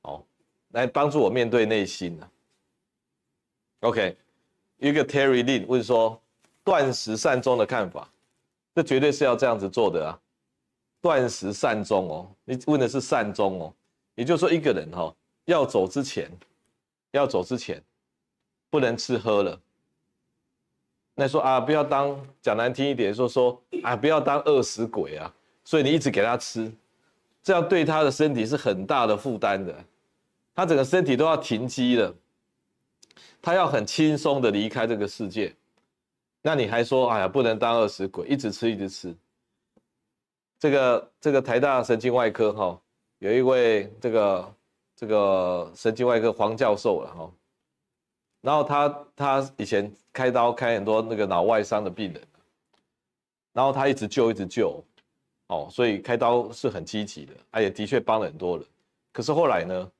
[0.00, 0.22] 哦，
[0.70, 2.18] 来帮助我面对内心
[3.80, 4.16] OK，
[4.78, 6.18] 一个 Terry Lin 问说，
[6.64, 8.08] 断食善终的看法，
[8.76, 10.12] 这绝对是要这样子做的啊。
[11.00, 13.74] 断食善终哦，你问的是善终哦，
[14.16, 15.14] 也就是说一个人哈
[15.46, 16.30] 要走之前，
[17.12, 17.82] 要走之前
[18.68, 19.58] 不能吃喝了。
[21.14, 25.32] 那说啊，不要当讲难听一点，说说啊，不要当饿死鬼啊。
[25.64, 26.70] 所以你一直给他吃，
[27.42, 29.74] 这样对他的身体是很大的负担的，
[30.54, 32.14] 他整个身体都要停机了，
[33.40, 35.54] 他要很轻松的离开这个世界。
[36.46, 39.12] 那你还说，哎呀，不能当饿死鬼，一直吃一直吃。
[40.60, 42.80] 这个这个台大神经外科哈，
[43.18, 44.54] 有一位这个
[44.94, 47.32] 这个神经外科黄教授了哈。
[48.42, 52.22] 然后他他以前开刀开很多那个脑外伤的病人，
[53.52, 54.80] 然后他一直救一直救，
[55.48, 58.64] 哦，所以开刀是很积极的，他也的确帮了很多人。
[59.12, 59.90] 可是后来呢，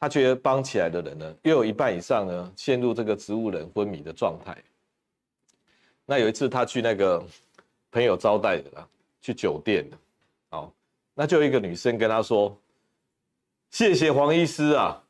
[0.00, 4.60] 他觉得帮起来的人呢，又有一半以上呢陷入这个植物人昏迷的状态。
[6.06, 7.24] 那有一次他去那个
[7.90, 8.88] 朋友招待的啦，
[9.20, 9.98] 去酒店的，
[10.50, 10.72] 哦，
[11.14, 12.56] 那就一个女生跟他说
[13.70, 15.00] ：“谢谢黄医师啊。”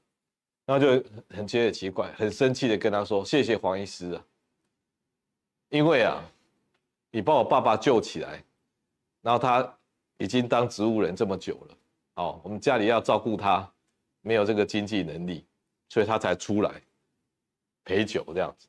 [0.67, 4.25] 然后就很觉得奇怪，很生气的跟他说：“谢谢黄医师啊，
[5.69, 6.25] 因为啊，
[7.11, 8.43] 你把我爸爸救起来，
[9.21, 9.77] 然后他
[10.17, 11.77] 已经当植物人这么久了，
[12.15, 13.71] 哦，我们家里要照顾他，
[14.23, 15.45] 没有这个经济能力，
[15.91, 16.81] 所以他才出来
[17.85, 18.69] 陪酒这样子，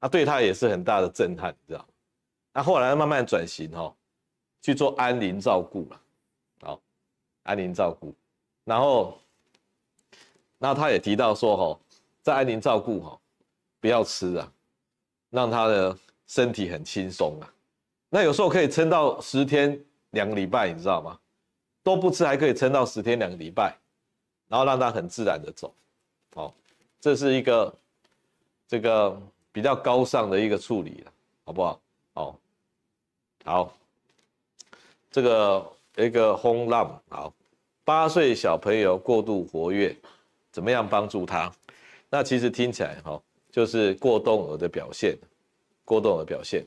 [0.00, 1.86] 那对他也是很大的震撼，你知道？
[2.52, 3.94] 那后来慢慢转型，哦，
[4.60, 6.00] 去做安宁照顾了，
[6.62, 6.80] 好，
[7.42, 8.14] 安宁照顾，
[8.64, 9.18] 然后，
[10.58, 11.80] 那他也提到说，哈，
[12.22, 13.20] 在安宁照顾，哈，
[13.80, 14.52] 不要吃啊，
[15.30, 17.52] 让他的身体很轻松啊。
[18.08, 19.78] 那有时候可以撑到十天
[20.10, 21.18] 两个礼拜，你知道吗？
[21.82, 23.74] 都不吃还可以撑到十天两个礼拜，
[24.46, 25.72] 然后让他很自然的走，
[26.34, 26.54] 好，
[27.00, 27.74] 这是一个
[28.66, 29.18] 这个
[29.52, 31.12] 比较高尚的一个处理了，
[31.44, 31.80] 好不好？
[32.14, 32.34] 哦，
[33.44, 33.72] 好，
[35.10, 37.32] 这个一个轰浪，好，
[37.84, 39.96] 八岁小朋友过度活跃，
[40.50, 41.52] 怎么样帮助他？
[42.10, 45.16] 那其实听起来哈，就是过动儿的表现，
[45.84, 46.64] 过动儿表现。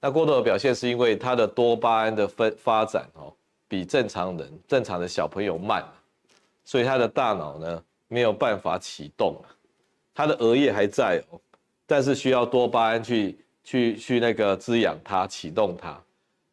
[0.00, 3.34] 那过动的表现是因为他的多巴胺的分发展哦，
[3.66, 5.82] 比正常人、正常的小朋友慢，
[6.64, 9.42] 所以他的大脑呢没有办法启动，
[10.12, 11.40] 他的额叶还在哦，
[11.86, 15.98] 但是需要多巴胺去去去那个滋养它、启动它，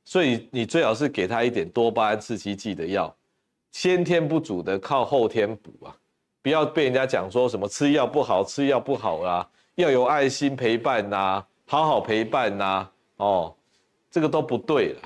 [0.03, 3.13] 所以你最好是给他一点多巴胺刺激剂的药，
[3.71, 5.95] 先天不足的靠后天补啊，
[6.41, 12.89] 不要被人家讲说什么吃药不好、吃药不好啊，要有爱心陪伴呐，好好陪伴呐。
[13.17, 13.53] 哦，
[14.09, 15.01] 这个都不对了。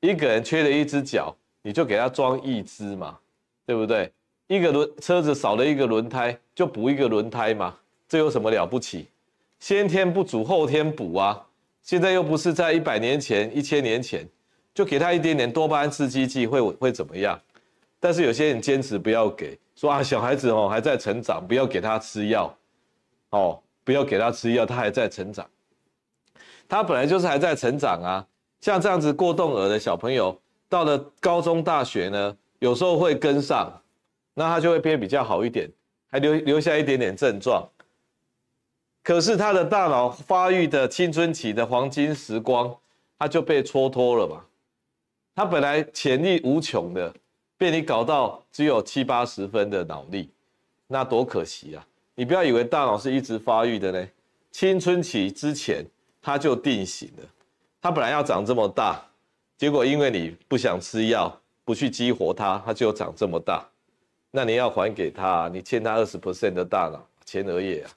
[0.00, 3.18] 一个人缺了一只脚，你就给他装一只嘛，
[3.66, 4.12] 对不对？
[4.46, 7.76] 一个轮车子少了一个轮胎，就补一个轮胎嘛，
[8.08, 9.08] 这有什么了不起？
[9.58, 11.42] 先天不足，后天补啊。
[11.82, 14.28] 现在又不是在一百年前、一千年前，
[14.74, 17.40] 就给他一点点多巴胺刺激剂会会怎么样？
[18.00, 22.52] 但是有些人坚持不要给，说啊，小孩子哦还在成长，不要给他吃药，
[23.30, 25.48] 哦，不要给他吃药，他还在成长。
[26.68, 28.26] 他本来就是还在成长啊，
[28.60, 30.36] 像这样子过动儿的小朋友，
[30.68, 33.72] 到了高中、大学呢，有时候会跟上，
[34.34, 35.70] 那他就会变比较好一点，
[36.10, 37.64] 还留留下一点点症状。
[39.06, 42.76] 可是他的大脑发育的青春期的黄金时光，
[43.16, 44.44] 他就被蹉跎了嘛。
[45.32, 47.14] 他本来潜力无穷的，
[47.56, 50.28] 被你搞到只有七八十分的脑力，
[50.88, 51.86] 那多可惜啊！
[52.16, 54.08] 你不要以为大脑是一直发育的呢，
[54.50, 55.86] 青春期之前。
[56.20, 57.24] 他就定型了，
[57.80, 59.00] 他本来要长这么大，
[59.56, 61.32] 结果因为你不想吃药，
[61.64, 63.64] 不去激活它，他就长这么大。
[64.32, 67.90] 那你要还给他，你欠他二十 percent 的大脑，前额叶啊，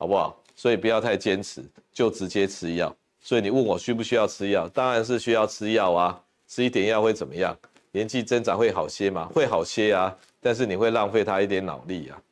[0.00, 0.34] 好不好？
[0.56, 2.96] 所以不要太坚持，就直接吃药。
[3.20, 6.24] 所以你问我需不需要吃药，当然是需要吃药啊。
[6.48, 7.54] 吃一点药会怎么样？
[7.92, 9.30] 年纪增长会好些吗？
[9.34, 12.22] 会好些啊，但是你会浪费他一点脑力啊。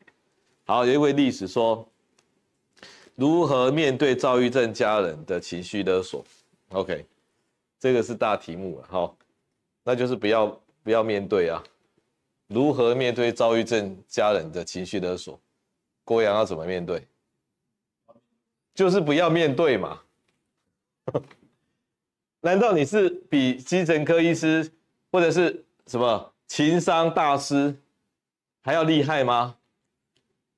[0.64, 1.86] 好，有一位历史说。
[3.14, 6.24] 如何面对躁郁症家人的情绪勒索
[6.68, 7.04] ？OK，
[7.80, 9.12] 这个是大题目了哈，
[9.82, 10.46] 那就是不要
[10.84, 11.60] 不要面对啊。
[12.46, 15.36] 如何面对躁郁症家人的情绪勒索？
[16.04, 17.04] 郭阳要怎么面对？
[18.78, 19.98] 就是不要面对嘛。
[22.42, 24.70] 难道你是比精神科医师
[25.10, 27.74] 或者是什么情商大师
[28.62, 29.56] 还要厉害吗？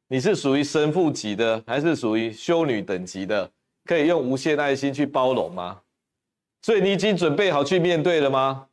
[0.06, 3.50] 你是属于神父级的，还是属于修女等级的？
[3.86, 5.80] 可以用无限爱心去包容吗？
[6.60, 8.66] 所以你已经准备好去面对了吗？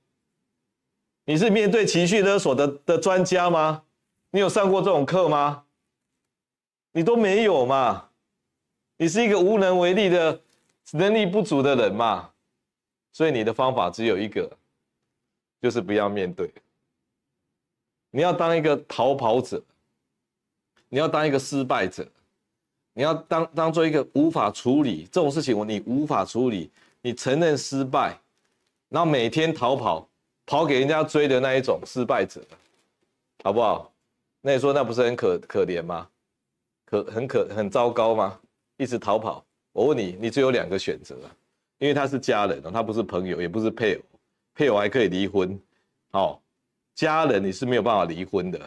[1.23, 3.83] 你是面对情绪勒索的的专家吗？
[4.31, 5.63] 你有上过这种课吗？
[6.91, 8.06] 你都没有嘛？
[8.97, 10.41] 你是一个无能为力的、
[10.91, 12.29] 能力不足的人嘛？
[13.13, 14.51] 所以你的方法只有一个，
[15.61, 16.51] 就是不要面对。
[18.11, 19.61] 你要当一个逃跑者。
[20.89, 22.07] 你要当一个失败者，
[22.93, 28.17] 你要当当做一个无法处理这种事情，你无法处理，你承认失败，
[28.87, 30.07] 然后每天逃跑，
[30.45, 32.41] 跑给人家追的那一种失败者，
[33.43, 33.91] 好不好？
[34.39, 36.07] 那你说那不是很可可怜吗？
[36.85, 38.39] 可很可很糟糕吗？
[38.77, 41.15] 一直逃跑，我问你，你只有两个选择，
[41.79, 44.01] 因为他是家人哦，他不是朋友，也不是配偶，
[44.55, 45.59] 配偶还可以离婚，
[46.11, 46.39] 哦，
[46.95, 48.59] 家人你是没有办法离婚的。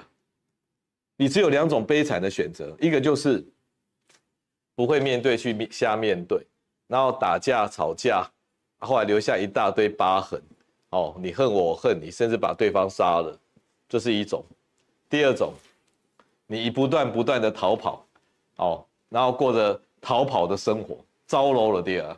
[1.16, 3.44] 你只有两种悲惨的选择，一个就是
[4.74, 6.46] 不会面对去瞎面对，
[6.86, 8.26] 然后打架吵架，
[8.78, 10.40] 后来留下一大堆疤痕。
[10.90, 13.38] 哦，你恨我，我恨你，甚至把对方杀了，
[13.88, 14.44] 这是一种。
[15.08, 15.52] 第二种，
[16.48, 18.04] 你不断不断的逃跑，
[18.56, 22.16] 哦，然后过着逃跑的生活，糟楼了第二，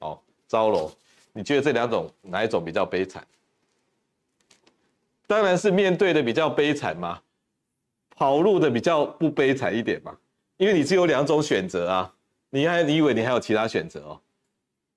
[0.00, 0.90] 哦，糟楼。
[1.32, 3.26] 你觉得这两种哪一种比较悲惨？
[5.26, 7.20] 当然是面对的比较悲惨嘛。
[8.16, 10.12] 跑路的比较不悲惨一点嘛，
[10.56, 12.12] 因为你只有两种选择啊，
[12.50, 14.20] 你还你以为你还有其他选择哦？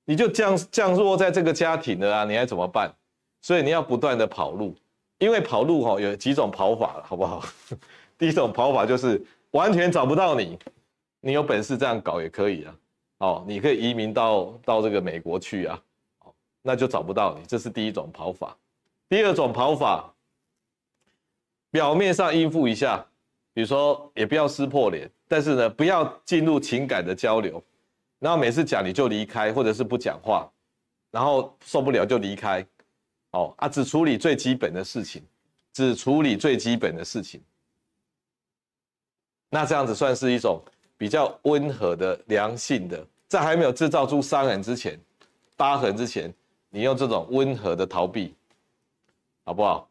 [0.05, 2.91] 你就降降落在这个家庭了啊，你还怎么办？
[3.39, 4.73] 所以你要不断的跑路，
[5.19, 7.45] 因为跑路哈有几种跑法，好不好？
[8.17, 10.57] 第一种跑法就是完全找不到你，
[11.21, 12.75] 你有本事这样搞也可以啊，
[13.19, 15.81] 哦，你可以移民到到这个美国去啊，
[16.19, 18.57] 哦，那就找不到你，这是第一种跑法。
[19.07, 20.13] 第二种跑法，
[21.69, 23.05] 表面上应付一下，
[23.53, 27.63] 比如说也不要撕破脸，但是呢，不要进入情感的交流，
[28.19, 30.51] 然后每次讲你就离开，或者是不讲话，
[31.11, 32.65] 然后受不了就离开。
[33.31, 35.23] 哦啊，只处理最基本的事情，
[35.71, 37.41] 只处理最基本的事情。
[39.49, 40.61] 那这样子算是一种
[41.01, 44.99] 比较温和的、良性的，在还没有制造出伤痕之前、
[45.57, 46.31] 疤痕之前，
[46.69, 48.35] 你用这种温和的逃避，
[49.43, 49.89] 好不好？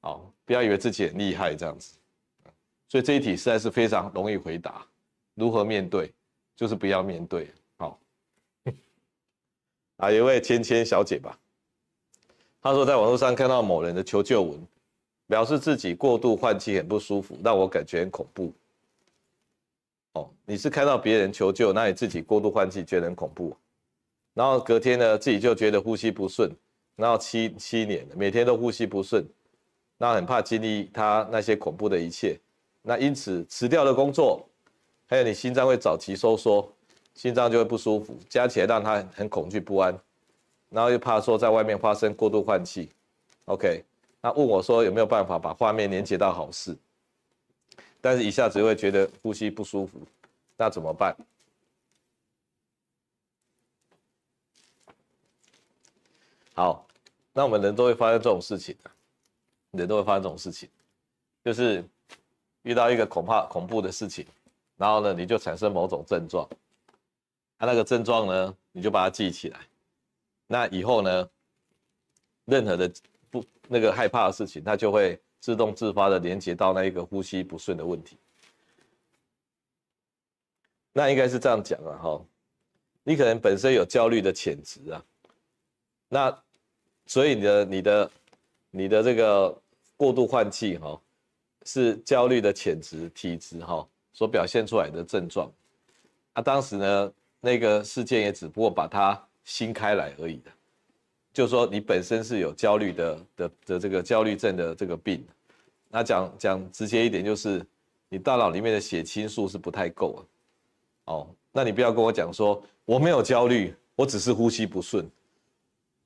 [0.00, 1.98] 好，不要以为自己很厉害这样子。
[2.88, 4.86] 所以这一题实在是非常容易回答，
[5.34, 6.10] 如何面对，
[6.56, 7.50] 就是不要面对。
[7.76, 7.98] 好，
[9.98, 11.38] 啊，有一位芊芊小姐吧。
[12.62, 14.58] 她说，在网络上看到某人的求救文，
[15.26, 18.50] 表示自己过度换气很不舒服，让我感觉很恐怖。
[20.46, 23.56] 你是看到别人求救，那你自己过度换气觉得很恐怖，
[24.34, 26.50] 然后隔天呢，自己就觉得呼吸不顺，
[26.96, 29.24] 然后七七年了，每天都呼吸不顺，
[29.98, 32.38] 那很怕经历他那些恐怖的一切，
[32.82, 34.48] 那因此辞掉了工作，
[35.06, 36.66] 还有你心脏会早期收缩，
[37.14, 39.98] 心脏就会不舒服，加起来让他很恐惧不安。
[40.70, 42.90] 然后又怕说在外面发生过度换气
[43.46, 43.82] ，OK，
[44.20, 46.76] 那问我说有没有办法把画面连接到好事，
[48.00, 50.00] 但是一下子会觉得呼吸不舒服，
[50.56, 51.16] 那怎么办？
[56.54, 56.84] 好，
[57.32, 58.90] 那我们人都会发生这种事情的，
[59.78, 60.68] 人都会发生这种事情，
[61.44, 61.84] 就是
[62.62, 64.26] 遇到一个恐怕恐怖的事情，
[64.76, 66.48] 然后呢你就产生某种症状，
[67.58, 69.60] 他那个症状呢你就把它记起来。
[70.48, 71.30] 那以后呢，
[72.46, 72.92] 任何的
[73.30, 78.16] 不那个害怕的事情，他就会自动自发的连接到那一个呼吸不顺的问题。
[80.92, 82.24] 那应该是这样讲啊，哈，
[83.02, 85.04] 你可能本身有焦虑的潜质啊，
[86.08, 86.42] 那
[87.06, 88.10] 所以你的你的
[88.70, 89.62] 你的这个
[89.96, 91.00] 过度换气哈，
[91.64, 95.50] 是焦虑的潜质体质哈所表现出来的症状。
[96.32, 99.20] 啊，当时呢那个事件也只不过把它。
[99.44, 100.50] 新开来而已的，
[101.38, 105.24] 就是说你本身是有焦虑的的的这个焦虑症的这个病，
[105.88, 107.64] 那讲讲直接一点，就是
[108.08, 110.18] 你大脑里面的血清素是不太够啊。
[111.04, 115.08] 哦，那你不要跟我讲说我没有焦虑，我只是呼吸不顺，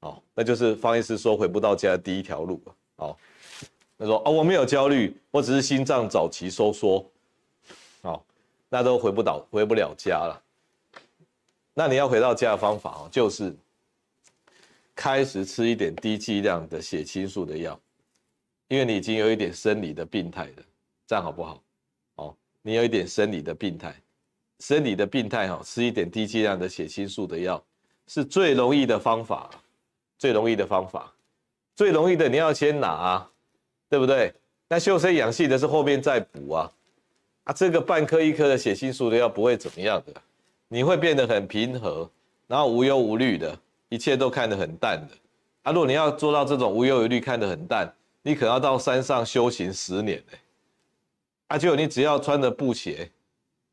[0.01, 2.61] 哦，那就是方医师说回不到家的第一条路。
[2.97, 3.17] 哦，
[3.99, 7.03] 他说哦我没有焦虑，我只是心脏早期收缩，
[8.03, 8.23] 哦，
[8.69, 10.39] 那都回不到回不了家了。
[11.73, 13.51] 那你要回到家的方法哦，就是
[14.95, 17.79] 开始吃一点低剂量的血清素的药，
[18.69, 20.63] 因为你已经有一点生理的病态了，
[21.07, 21.63] 这样好不好？
[22.17, 23.95] 哦，你有一点生理的病态，
[24.61, 27.63] 生理的病态哈，吃一点低剂量的血清素的药
[28.07, 29.51] 是最容易的方法，
[30.19, 31.13] 最容易的方法，
[31.75, 33.31] 最容易的你要先拿啊，
[33.89, 34.33] 对不对？
[34.69, 36.73] 那修身养性的是后面再补啊，
[37.45, 40.15] 啊，这个半颗一颗的血清素的药不会怎么样的。
[40.69, 42.11] 你会变得很平和，
[42.47, 43.59] 然后无忧无虑的，
[43.93, 45.15] 一切都看得很淡的。
[45.65, 50.39] 啊，如果你要做到这种无忧无虑、看得很淡，你可能要到山上修行十年呢。
[51.49, 53.11] 啊，就你只要穿着布鞋，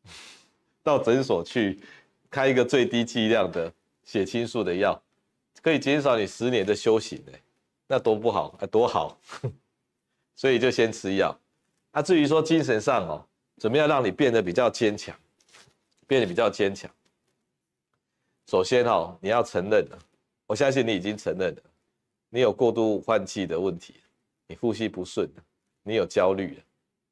[0.83, 1.79] 到诊所去
[2.29, 3.71] 开一个最低剂量的
[4.03, 5.01] 血清素的药，
[5.61, 7.31] 可以减少你十年的修行呢，
[7.87, 9.17] 那多不好啊，多好。
[10.35, 11.33] 所以就先吃药。
[11.91, 15.15] 啊，至于说精神上哦，怎么样让你变得比较坚强？
[16.05, 16.91] 变得比较坚强。
[18.47, 19.99] 首先哈，你要承认了，
[20.49, 21.61] 我相信你已经承认了，
[22.27, 23.93] 你有过度换气的问题，
[24.47, 25.29] 你呼吸不顺，
[25.83, 26.57] 你有焦虑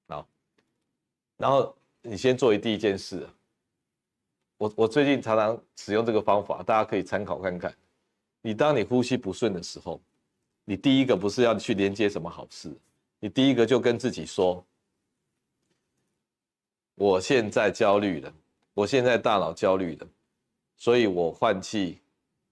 [0.07, 0.27] 了，
[1.37, 3.29] 然后你先做第一件事，
[4.57, 7.71] 我我最近常常使用这个方法，大家可以参考看看。
[8.41, 10.01] 你当你呼吸不顺的时候，
[10.65, 12.75] 你第一个不是要去连接什么好事，
[13.19, 14.65] 你第一个就跟自己说，
[16.95, 18.33] 我现在焦虑了。
[18.73, 20.07] 我现在大脑焦虑了，
[20.75, 21.99] 所以我换气，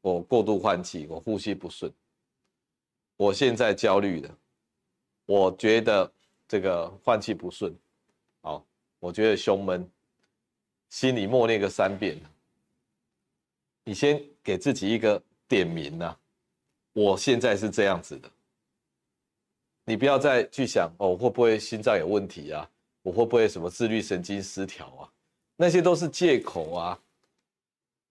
[0.05, 1.91] 我过度换气，我呼吸不顺。
[3.17, 4.29] 我现在焦虑的，
[5.25, 6.11] 我觉得
[6.47, 7.75] 这个换气不顺，
[8.41, 8.63] 好，
[8.99, 9.89] 我觉得胸闷，
[10.89, 12.15] 心里默念个三遍。
[13.83, 16.15] 你先给自己一个点名呐，
[16.93, 18.29] 我现在是这样子的，
[19.85, 22.69] 你不要再去想哦，会不会心脏有问题啊？
[23.01, 25.11] 我会不会什么自律神经失调啊？
[25.55, 26.99] 那些都是借口啊！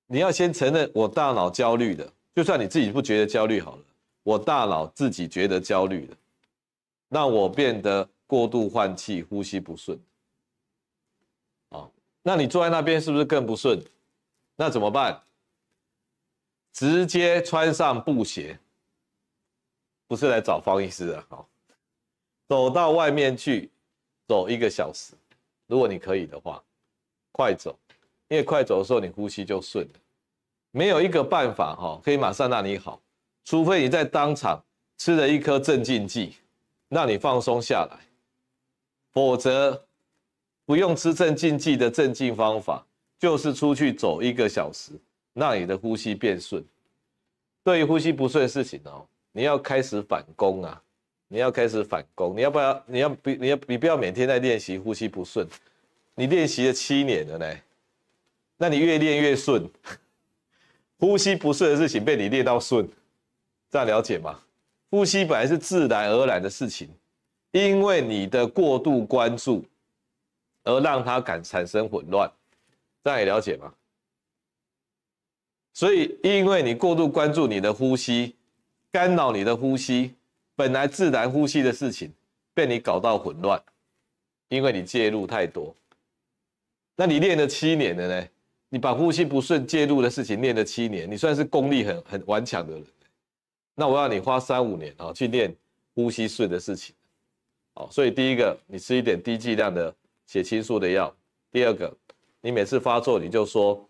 [0.07, 3.83] 你要先承认我大脑焦虑的，就算你自己不觉得焦虑好了，
[4.23, 6.17] 我大脑自己觉得焦虑了，
[7.09, 9.99] 那我变得过度换气，呼吸不顺。
[11.71, 11.89] 啊，
[12.23, 13.83] 那你坐在那边是不是更不顺？
[14.57, 15.21] 那怎么办？
[16.73, 18.59] 直接穿上布鞋，
[20.07, 21.49] 不是来找方医师的，好，
[22.49, 23.71] 走到外面去，
[24.27, 25.15] 走一个小时，
[25.67, 26.63] 如果你可以的话，
[27.31, 27.79] 快走，
[28.35, 29.93] 因为快走的时候你呼吸就顺了。
[30.72, 33.01] 没有一个办法哈，可以马上让你好，
[33.45, 34.61] 除非你在当场
[34.99, 36.35] 吃了一颗镇静剂，
[36.89, 37.99] 让你放松下来，
[39.12, 39.80] 否则
[40.66, 42.85] 不用吃镇静剂的镇静方法，
[43.18, 44.93] 就是出去走一个小时。
[45.37, 46.64] 让你的呼吸变顺。
[47.64, 50.80] 对于呼吸不顺的事情哦，你要开始反攻啊！
[51.26, 52.85] 你要开始反攻，你要不要？
[52.87, 53.30] 你要不？
[53.30, 55.45] 你要你不要每天在练习呼吸不顺。
[56.14, 57.53] 你练习了七年了呢，
[58.57, 59.69] 那你越练越顺。
[60.99, 62.89] 呼吸不顺的事情被你练到顺，
[63.71, 64.41] 这样了解吗？
[64.91, 66.89] 呼吸本来是自然而然的事情，
[67.51, 69.65] 因为你的过度关注
[70.63, 72.31] 而让它感产生混乱，
[73.03, 73.75] 这样也了解吗？
[75.75, 78.37] 所以，因为你过度关注你的呼吸，
[78.93, 80.15] 干扰你的呼吸，
[80.55, 82.13] 本来自然呼吸的事情
[82.55, 83.61] 被你搞到混乱，
[84.49, 85.75] 因为你介入太多。
[86.95, 88.29] 那你练了七年了呢？
[88.75, 92.85] 你把呼吸不顺介入的事情练了七年，你算是功力很很顽强的人。
[93.72, 95.55] 那我要你花三五年啊去练
[95.95, 96.93] 呼吸顺的事情。
[97.75, 99.95] 好，所以第一个，你吃一点低剂量的
[100.27, 101.09] 血清素的药；
[101.53, 101.97] 第二个，
[102.41, 103.89] 你每次发作你就说。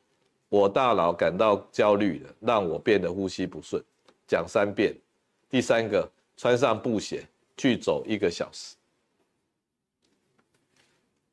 [0.50, 3.82] 我大脑感到焦虑了，让我变得呼吸不顺，
[4.28, 4.94] 讲三遍。
[5.48, 7.26] 第三个，穿上布鞋
[7.56, 8.76] 去走一个小时。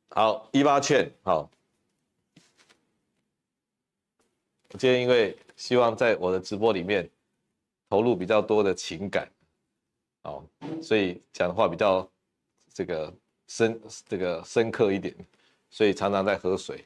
[0.08, 1.50] 好，一八劝，好。
[4.78, 7.08] 今天因为希望在我的直播里面
[7.90, 9.30] 投入比较多的情感，
[10.22, 10.42] 哦，
[10.82, 12.08] 所以讲的话比较
[12.72, 13.12] 这个
[13.48, 15.14] 深，这个深刻一点，
[15.68, 16.84] 所以常常在喝水。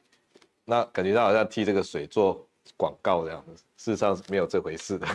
[0.65, 3.41] 那感觉到好像替这个水做广告这样，
[3.77, 5.07] 事实上是没有这回事的。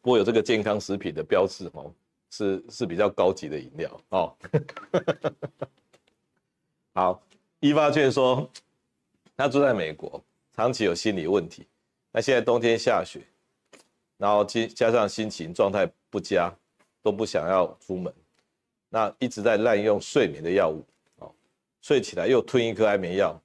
[0.00, 1.94] 不过有这个健康食品的标志哦，
[2.30, 4.36] 是是比较高级的饮料哦。
[6.94, 7.22] 好，
[7.62, 8.50] 一发券说
[9.36, 11.64] 他住在美国，长期有心理问题。
[12.10, 13.20] 那现在冬天下雪，
[14.16, 16.52] 然后加加上心情状态不佳，
[17.02, 18.12] 都不想要出门，
[18.88, 20.84] 那一直在滥用睡眠的药物。
[21.80, 23.40] 睡起来又吞一颗安眠药，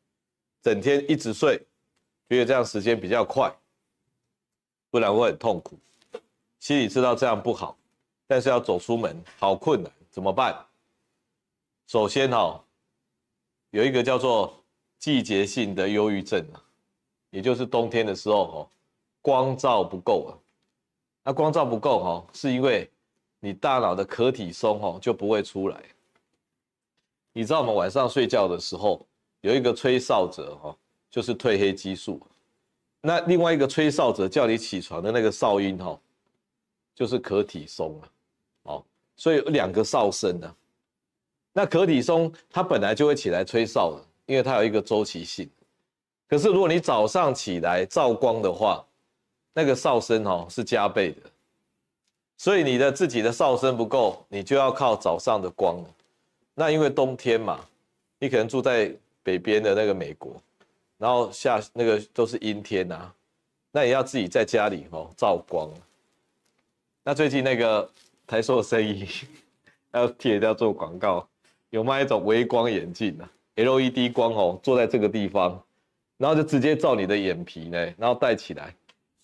[0.64, 1.56] 整天一直睡，
[2.28, 3.56] 觉得这样时间比较快，
[4.90, 5.78] 不然会很痛苦。
[6.58, 7.78] 心里知道这样不好，
[8.26, 10.58] 但是要走出门好困难，怎么办？
[11.86, 12.64] 首先哈，
[13.78, 14.52] 有一个叫做
[14.98, 16.44] 季节性的忧郁症，
[17.30, 18.68] 也就是冬天的时候哈，
[19.22, 20.34] 光照不够啊。
[21.24, 22.90] 那光照不够哈，是因为
[23.40, 25.80] 你大脑的壳体松哈就不会出来。
[27.34, 29.06] 你知道我们晚上睡觉的时候
[29.42, 30.76] 有一个吹哨者哈，
[31.12, 32.20] 就是褪黑激素。
[33.00, 35.96] 那另外一个吹哨者叫你起床的那个哨音哈，
[36.96, 38.10] 就是可体松啊。
[38.64, 38.84] 哦，
[39.16, 40.56] 所以有两个哨声呢。
[41.58, 45.50] 那可体松它本来就会起来吹哨的，因为它有一个周期性。
[46.30, 48.86] 可是如果你早上起来照光的话，
[49.54, 51.18] 那个哨声哦是加倍的。
[52.38, 55.84] 所以你的自己的哨声不够，你就要靠早上的光。
[56.54, 57.60] 那因为冬天嘛，
[58.20, 58.94] 你可能住在
[59.24, 60.40] 北边的那个美国，
[61.00, 63.12] 然后下那个都是阴天啊，
[63.72, 65.68] 那也要自己在家里哦照光。
[67.04, 67.90] 那最近那个
[68.28, 69.08] 台塑生意
[69.92, 71.28] 要贴掉做广告，
[71.70, 75.62] 有卖一种微光眼镜啊，LED 光哦，坐在这个地方，
[76.18, 78.74] 然后就直接照你的眼皮呢，然后戴起来，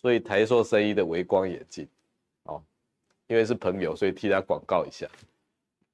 [0.01, 1.87] 所以台塑生意的微光眼镜，
[2.43, 2.61] 哦，
[3.27, 5.07] 因为是朋友，所以替他广告一下。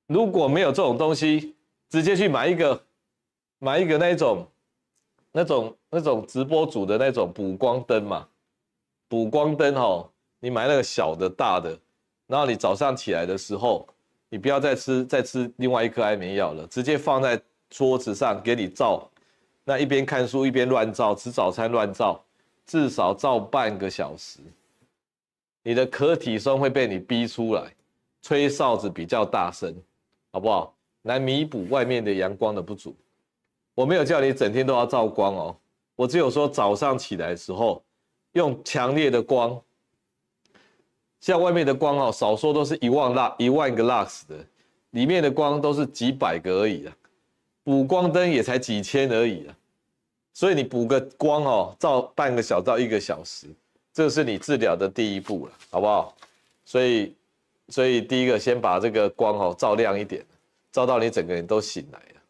[0.08, 1.56] 如果没有这种东西，
[1.88, 2.82] 直接去买一个，
[3.60, 4.48] 买一个那种，
[5.32, 8.28] 那种那种直播主的那种补光灯嘛，
[9.08, 11.78] 补光灯哦，你买那个小的、大的，
[12.26, 13.88] 然后你早上起来的时候，
[14.30, 19.10] 你不要再吃再吃另外一颗安眠药了，直接放在桌子上给你照，
[19.64, 22.24] 那一边看书一边乱照，吃早餐乱照，
[22.66, 24.40] 至少照半个小时，
[25.64, 27.74] 你的可体酸会被你逼出来，
[28.22, 29.76] 吹哨子比较大声。
[30.32, 30.76] 好不好？
[31.04, 32.96] 来弥补外面的阳光的不足。
[33.74, 35.58] 我没有叫你整天都要照光哦，
[35.96, 37.84] 我只有说早上起来的时候
[38.34, 39.60] 用强烈的光，
[41.20, 44.36] 像外面的光哦，少说都是一万拉一万个 lux 的，
[44.92, 46.96] 里面的光都是几百个而已啊，
[47.64, 49.56] 补光灯也才几千而已啊，
[50.34, 53.48] 所以你补个光哦，照半个小时到一个小时，
[53.94, 56.16] 这是你治疗的第一步了，好不好？
[56.64, 57.14] 所以，
[57.68, 60.26] 所以第一个先把这个光哦照亮一点，
[60.72, 62.22] 照到你整个人都醒来了。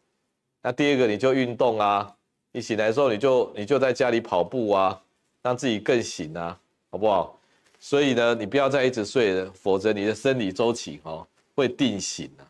[0.62, 2.12] 那第二个你就运动啊，
[2.52, 5.00] 你醒来的时候你就你就在家里跑步啊，
[5.42, 6.58] 让自己更醒啊，
[6.90, 7.39] 好不好？
[7.82, 12.46] 所以呢，你不要再一直睡了，否则你的生理周期哦会定型啊。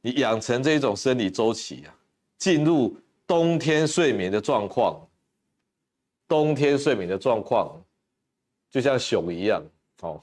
[0.00, 1.94] 你养成这种生理周期啊，
[2.36, 2.96] 进入
[3.26, 5.08] 冬天睡眠的状况，
[6.26, 7.80] 冬天睡眠的状况，
[8.70, 9.64] 就像熊一样
[10.00, 10.20] 哦，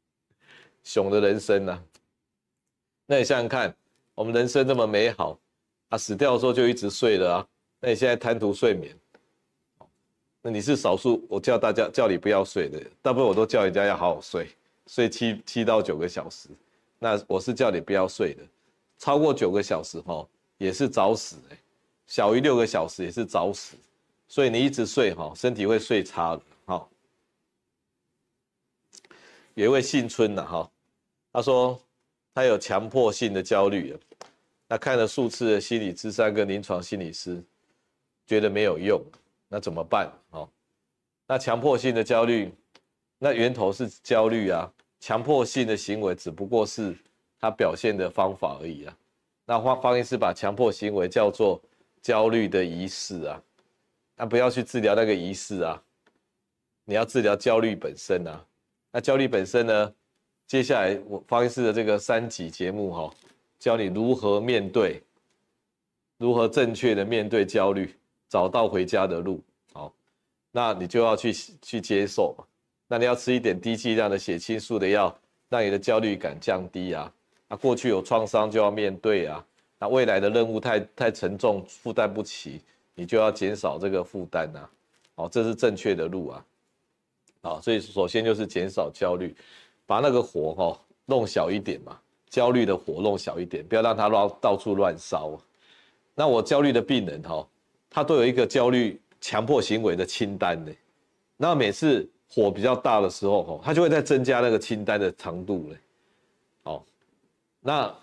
[0.82, 1.84] 熊的人生啊。
[3.04, 3.76] 那你想想看，
[4.14, 5.38] 我们人生这么美好，
[5.90, 7.46] 啊，死掉的时候就一直睡了啊。
[7.78, 8.96] 那你现在贪图睡眠。
[10.42, 14.48] 那你是少数，我叫大家叫你不要睡的，大部分我都叫人家要好好睡，
[14.86, 16.48] 睡七七到九个小时。
[16.98, 18.42] 那我是叫你不要睡的，
[18.98, 20.26] 超过九个小时哈
[20.58, 21.58] 也是找死哎，
[22.06, 23.76] 小于六个小时也是找死，
[24.28, 26.88] 所以你一直睡哈，身体会睡差的哈。
[29.54, 30.70] 有一位姓春的哈，
[31.32, 31.78] 他说
[32.34, 33.94] 他有强迫性的焦虑，
[34.68, 37.42] 那看了数次的心理咨商跟临床心理师，
[38.26, 39.02] 觉得没有用。
[39.52, 40.10] 那怎么办？
[40.30, 40.48] 哦，
[41.26, 42.54] 那强迫性的焦虑，
[43.18, 44.72] 那源头是焦虑啊。
[45.00, 46.96] 强迫性的行为只不过是
[47.40, 48.96] 他表现的方法而已啊。
[49.44, 51.60] 那方方医师把强迫行为叫做
[52.00, 53.42] 焦虑的仪式啊。
[54.14, 55.82] 那不要去治疗那个仪式啊，
[56.84, 58.46] 你要治疗焦虑本身啊。
[58.92, 59.94] 那焦虑本身呢？
[60.46, 63.14] 接下来我方医师的这个三集节目哈，
[63.58, 65.02] 教你如何面对，
[66.18, 67.94] 如何正确的面对焦虑。
[68.30, 69.92] 找到回家的路，好，
[70.52, 72.44] 那你就要去去接受嘛，
[72.86, 75.12] 那你要吃一点低剂量的血清素的药，
[75.48, 77.12] 让你的焦虑感降低啊。
[77.48, 79.44] 那过去有创伤就要面对啊，
[79.80, 82.62] 那未来的任务太太沉重，负担不起，
[82.94, 84.70] 你就要减少这个负担呐。
[85.16, 86.46] 好，这是正确的路啊。
[87.42, 89.34] 好，所以首先就是减少焦虑，
[89.86, 95.36] 把那个火哈弄小一点嘛，焦虑的火弄小一点，不要让它乱到处乱烧。
[96.14, 97.44] 那我焦虑的病人哈。
[97.90, 100.72] 他都有一个焦虑强迫行为的清单呢，
[101.36, 105.76] 那每次火比较大的时候，吼，他就会再增加那个清单的长度呢，
[106.62, 106.82] 哦，
[107.58, 107.94] 那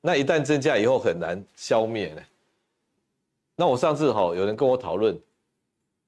[0.00, 2.22] 那一旦增加以后很难消灭呢。
[3.56, 5.18] 那我上次吼有人跟我讨论，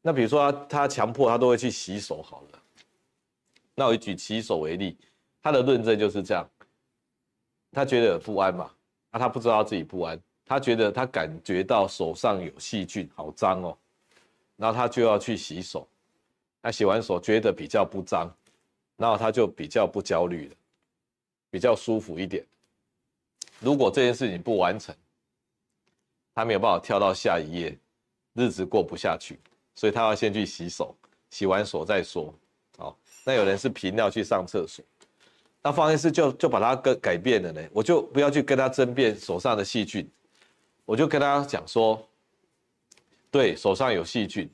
[0.00, 2.62] 那比如说他他强迫他都会去洗手好了，
[3.74, 4.96] 那我举洗手为例，
[5.42, 6.48] 他的论证就是这样，
[7.72, 8.70] 他觉得不安嘛，
[9.10, 10.20] 啊他不知道自己不安。
[10.48, 13.76] 他觉得他感觉到手上有细菌，好脏哦，
[14.56, 15.86] 然后他就要去洗手。
[16.62, 18.28] 他洗完手觉得比较不脏，
[18.96, 20.54] 然后他就比较不焦虑了，
[21.50, 22.44] 比较舒服一点。
[23.60, 24.94] 如果这件事情不完成，
[26.34, 27.78] 他没有办法跳到下一页，
[28.32, 29.38] 日子过不下去，
[29.74, 30.94] 所以他要先去洗手，
[31.30, 32.34] 洗完手再说。
[32.78, 34.84] 哦，那有人是频尿去上厕所，
[35.62, 40.08] 那方医师就就把他改改变了呢，我就不要去跟他争辩手上的细菌。
[40.88, 42.02] 我就跟他讲说，
[43.30, 44.48] 对手上有细菌，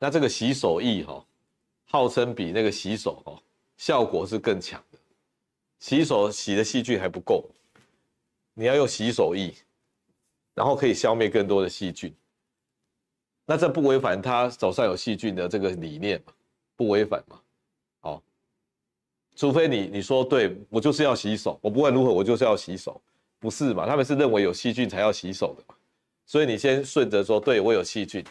[0.00, 1.24] 那这个洗手液哈，
[1.84, 3.40] 号称比那个洗手哦
[3.76, 4.98] 效果是更强的，
[5.78, 7.44] 洗手洗的细菌还不够，
[8.52, 9.54] 你要用洗手液，
[10.54, 12.12] 然后可以消灭更多的细菌，
[13.46, 16.32] 那这不违反他手上有细菌的这个理念嘛？
[16.74, 17.40] 不违反嘛？
[18.00, 18.20] 好，
[19.36, 23.00] 除非你你说对我就是要洗手，我不管如何我就是要洗手。
[23.44, 23.86] 不是嘛？
[23.86, 25.74] 他们是认为有细菌才要洗手的，
[26.24, 28.24] 所以你先顺着说，对，我有细菌，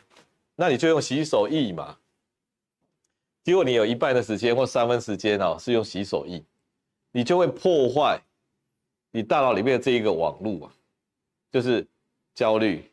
[0.55, 1.95] 那你就用洗手液嘛。
[3.43, 6.43] 结果你有一半的时间或三分时间哦是用洗手液，
[7.11, 8.19] 你就会破坏
[9.11, 10.73] 你大脑里面的这一个网路啊，
[11.51, 11.85] 就是
[12.33, 12.89] 焦虑，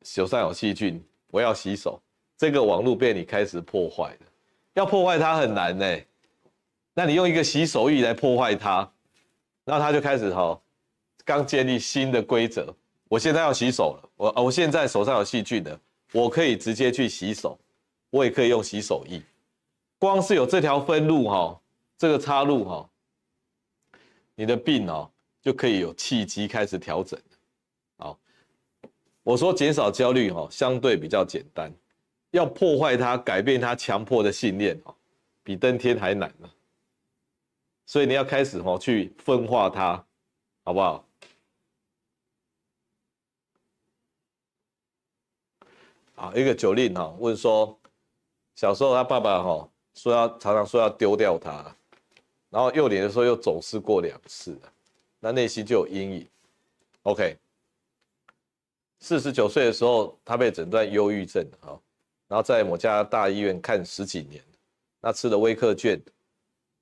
[0.00, 2.00] 手上有细菌，我要洗手，
[2.38, 4.26] 这个网路被你开始破坏了。
[4.72, 5.98] 要破坏它很难呢，
[6.94, 8.90] 那你用一个洗手液来破坏它，
[9.66, 10.58] 然后它就开始哈。
[11.24, 12.74] 刚建立新的规则，
[13.08, 14.10] 我现在要洗手了。
[14.16, 15.78] 我我现在手上有细菌的，
[16.12, 17.58] 我可以直接去洗手，
[18.10, 19.20] 我也可以用洗手液。
[19.98, 21.60] 光是有这条分路哈，
[21.96, 22.90] 这个岔路哈，
[24.34, 25.10] 你的病哦
[25.40, 27.18] 就可以有契机开始调整。
[27.98, 28.18] 好，
[29.22, 31.72] 我说减少焦虑哈，相对比较简单，
[32.32, 34.94] 要破坏它、改变它强迫的信念哦，
[35.44, 36.50] 比登天还难呢。
[37.86, 40.04] 所以你要开始哈去分化它，
[40.64, 41.04] 好不好？
[46.22, 47.76] 啊，一个九令哈问说，
[48.54, 51.76] 小时候他爸爸哈说要常常说要丢掉他，
[52.48, 54.56] 然后幼年的时候又走失过两次，
[55.18, 56.28] 那内心就有阴影。
[57.02, 57.36] OK，
[59.00, 61.76] 四十九岁的时候他被诊断忧郁症哈，
[62.28, 64.40] 然后在某家大医院看十几年，
[65.00, 66.00] 那吃了威克券，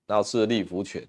[0.06, 1.08] 然后吃了利福泉，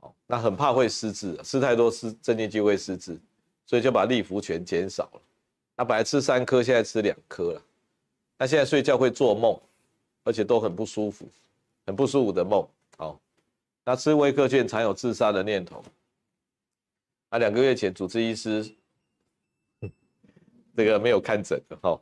[0.00, 3.16] 哦，那很怕会失智，吃太多失镇定剂会失智，
[3.64, 5.22] 所以就把利福泉减少了。
[5.80, 7.62] 他本来吃三颗，现在吃两颗了。
[8.36, 9.58] 他现在睡觉会做梦，
[10.24, 11.26] 而且都很不舒服，
[11.86, 12.68] 很不舒服的梦。
[12.98, 13.18] 好，
[13.82, 15.82] 那吃威克券常有自杀的念头。
[17.30, 18.70] 那两个月前主治医师
[20.76, 21.98] 这个没有看诊的哈，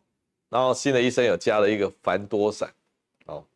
[0.49, 2.69] 然后新的医生有加了一个凡多闪，
[3.27, 3.47] 好，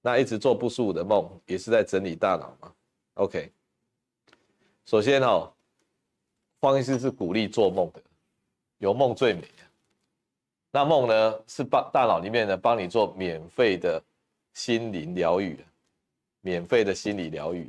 [0.00, 2.72] 那一直做不舒服的梦，也是在整理大脑嘛。
[3.12, 3.52] OK，
[4.86, 5.52] 首先哦，
[6.62, 8.00] 方医师是鼓励做梦的，
[8.78, 9.46] 有梦最美。
[10.76, 13.98] 那梦呢，是帮大脑里面呢帮你做免费的
[14.52, 15.58] 心灵疗愈，
[16.42, 17.66] 免费的心理疗愈。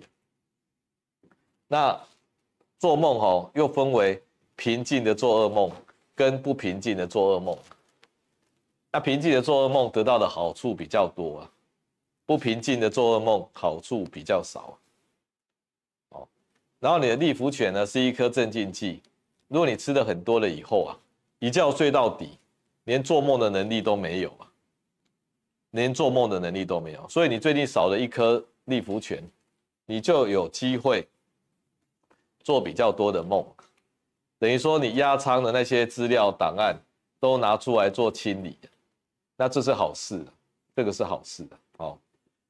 [1.69, 1.97] 那
[2.77, 4.21] 做梦吼又分为
[4.57, 5.71] 平静的做噩梦
[6.13, 7.57] 跟不平静的做噩梦。
[8.91, 11.49] 那平静的做噩梦得到的好处比较多啊，
[12.25, 14.77] 不平静的做噩梦好处比较少。
[16.09, 16.27] 哦，
[16.77, 19.01] 然后你的利福犬呢是一颗镇静剂，
[19.47, 20.99] 如果你吃的很多了以后啊，
[21.39, 22.37] 一觉睡到底。
[22.87, 24.47] 连做梦的能力都没有啊，
[25.71, 29.21] 连做梦的能力都没有，所以你最近少了一颗利福泉，
[29.85, 31.05] 你就有机会
[32.39, 33.45] 做比较多的梦，
[34.39, 36.79] 等于说你压舱的那些资料档案
[37.19, 38.57] 都拿出来做清理，
[39.35, 40.25] 那这是好事，
[40.73, 41.97] 这个是好事的哦，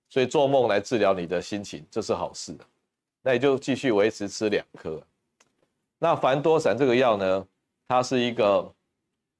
[0.07, 2.63] 所以做梦来治疗你的心情，这是好事的，
[3.23, 5.01] 那你就继续维持吃两颗。
[5.97, 7.47] 那凡多闪这个药呢，
[7.88, 8.71] 它是一个。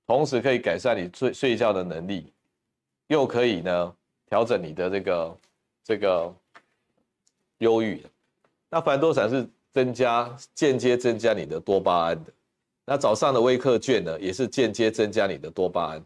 [0.08, 2.32] 同时可以改善你睡睡觉的能力，
[3.08, 3.94] 又可以呢
[4.30, 5.38] 调整你的这个
[5.84, 6.34] 这个
[7.58, 8.02] 忧郁。
[8.70, 12.32] 那凡多散是增加间接增加你的多巴胺的。
[12.86, 16.04] 那早上的威克卷呢，也是间接增加你的多巴胺。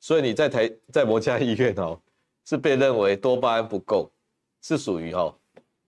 [0.00, 1.98] 所以你在台在某家医院哦，
[2.46, 4.10] 是被认为多巴胺不够，
[4.62, 5.34] 是属于哦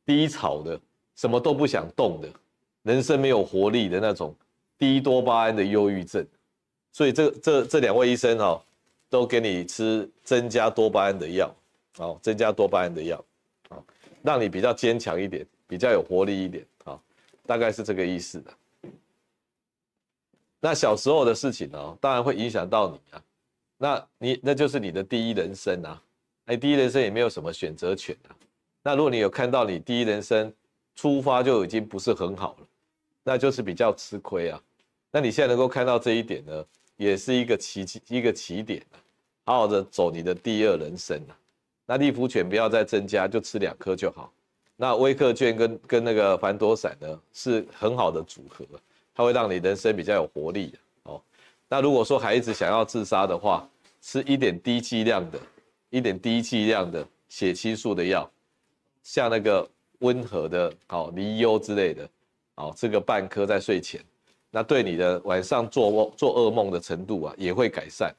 [0.05, 0.79] 低潮的，
[1.17, 2.29] 什么都不想动的，
[2.83, 4.35] 人生没有活力的那种
[4.77, 6.27] 低多巴胺的忧郁症。
[6.95, 8.65] 所以这这这两位医生哈，
[9.11, 11.53] 都给你吃增加多巴胺的药，
[11.99, 13.23] 哦，增加多巴胺的药，
[13.69, 13.83] 啊，
[14.23, 16.97] 让你比较坚强一点，比较有活力一点，啊，
[17.45, 18.55] 大概是这个意思的。
[20.61, 23.23] 那小时候的事情呢，当然会影响到你啊，
[23.77, 26.01] 那你那就是你的第一人生啊，
[26.47, 28.31] 哎，第一人生也没有什么选择权啊。
[28.85, 30.55] 那如果你有看到你第一人生
[30.95, 32.67] 出发就已经不是很好了，
[33.25, 34.63] 那就是比较吃亏啊。
[35.11, 36.65] 那你现在能够看到这一点呢？
[36.97, 38.83] 也是一个起一个起点，
[39.45, 41.21] 好好的走你的第二人生。
[41.87, 44.33] 那利福犬不要再增加，就吃两颗就好。
[44.77, 48.65] 那威克券跟跟那个凡多散呢，是很好的组合，
[49.15, 50.75] 它会让你人生比较有活力
[51.05, 51.21] 哦。
[51.69, 53.69] 那如果说孩子想要自杀的话，
[54.01, 55.39] 吃一点低剂量的、
[55.91, 58.29] 一点低剂量的血清素的药，
[59.03, 59.69] 像那个
[60.01, 62.09] 温和的哦，利优之类的，
[62.57, 64.01] 哦，这个半颗在睡前。
[64.57, 68.15] 那对你的晚上做梦做噩梦的程度啊，也会改善，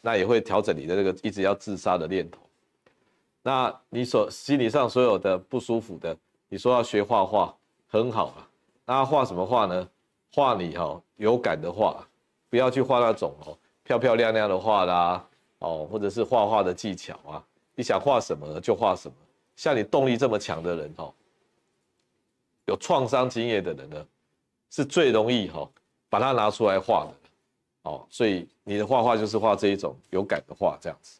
[0.00, 2.40] 那也会调整你的这个一直要自杀的念头。
[3.42, 6.16] 那你所心理上所有的不舒服的，
[6.48, 7.54] 你说要学画画
[7.86, 8.48] 很好啊，
[8.86, 9.86] 那画什么画呢？
[10.32, 12.02] 画你哦有感的画，
[12.48, 13.54] 不要去画那种哦
[13.84, 17.44] 漂漂亮亮的画啦，哦或者是画画的技巧啊，
[17.74, 19.14] 你想画什么就画什么。
[19.54, 21.12] 像你动力这么强的人哦，
[22.64, 24.06] 有创伤经验的人呢，
[24.70, 25.68] 是最容易哈
[26.08, 31.18] 把它拿出来画的，哦，所以你的画画就是画这一种有感的画这样子。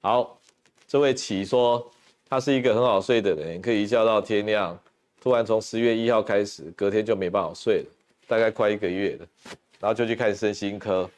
[0.00, 0.38] 好，
[0.86, 1.90] 这位启说
[2.28, 4.78] 他是一个很好睡的人，可以一觉到天亮，
[5.20, 7.86] 突然从十月一号开始，隔天就没办法睡了，
[8.26, 9.26] 大概快一个月了，
[9.80, 11.10] 然后就去看身心科，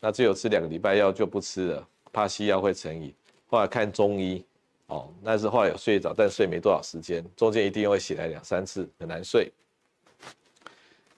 [0.00, 3.14] 那只有吃两个礼拜药就不吃了，怕西药会成瘾，
[3.46, 4.44] 后来看中医。
[4.90, 9.50] 哦，那是后来有睡着，但睡没多少时间，中间一定会醒来两三次，很难睡。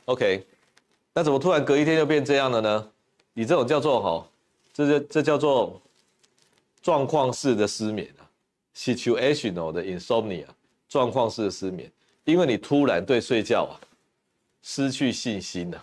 [0.05, 0.47] OK，
[1.15, 2.93] 那怎么突然隔一天就变这样了呢？
[3.33, 4.29] 你这种叫做哈，
[4.75, 5.81] 这这这叫做
[6.83, 8.29] 状况式的失眠啊
[8.77, 10.45] ，situational 的 insomnia，
[10.87, 11.91] 状况式的失眠，
[12.25, 13.81] 因为你突然对睡觉啊
[14.61, 15.83] 失去信心了，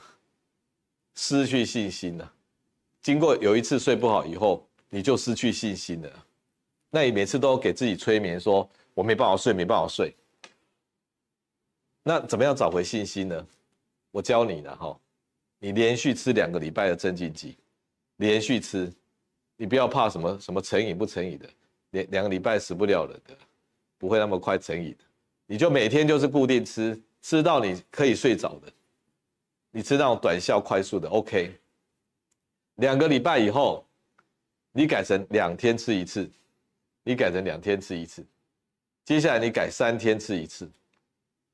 [1.15, 2.31] 失去信心了，
[3.01, 6.09] 经过有一次睡不好以后，你就失去信心了。
[6.89, 10.15] 那你每次都给自己催眠，说我没办法睡，没办法睡。
[12.01, 13.47] 那怎么样找回信心呢？
[14.11, 14.99] 我教你了哈，
[15.59, 17.57] 你连续吃两个礼拜的镇静剂，
[18.15, 18.91] 连续吃，
[19.55, 21.49] 你不要怕什么什么成瘾不成瘾的，
[21.91, 23.37] 两两个礼拜死不了人的，
[23.99, 25.03] 不会那么快成瘾的。
[25.45, 28.71] 你就每天就是固定吃，吃到你可以睡着的，
[29.69, 31.53] 你吃那种短效快速的，OK。
[32.75, 33.85] 两个礼拜以后，
[34.71, 36.27] 你改成两天吃一次。
[37.09, 38.23] 你改成两天吃一次，
[39.03, 40.69] 接下来你改三天吃一次，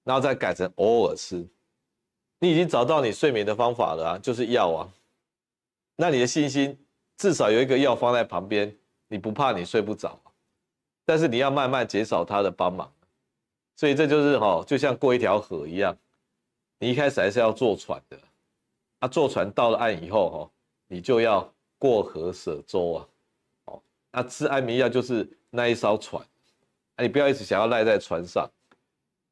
[0.04, 1.48] 然后再改成偶尔吃。
[2.40, 4.92] 你已经找到你睡眠的方法了啊，就是药啊。
[5.96, 6.78] 那你的信心
[7.16, 8.76] 至少有一个药放在旁边，
[9.08, 10.20] 你不怕你睡不着。
[11.06, 12.92] 但是你要慢慢减少它的帮忙。
[13.78, 15.98] 所以这就是哈，就像过一条河一样，
[16.80, 18.20] 你一开始还是要坐船的。
[19.00, 20.52] 啊，坐船到了岸以后哈，
[20.88, 23.08] 你就要过河舍舟啊。
[23.68, 23.82] 哦，
[24.12, 25.26] 那吃安眠药就是
[25.56, 26.24] 那一艘船，
[26.98, 28.50] 你不要一直想要赖在船上，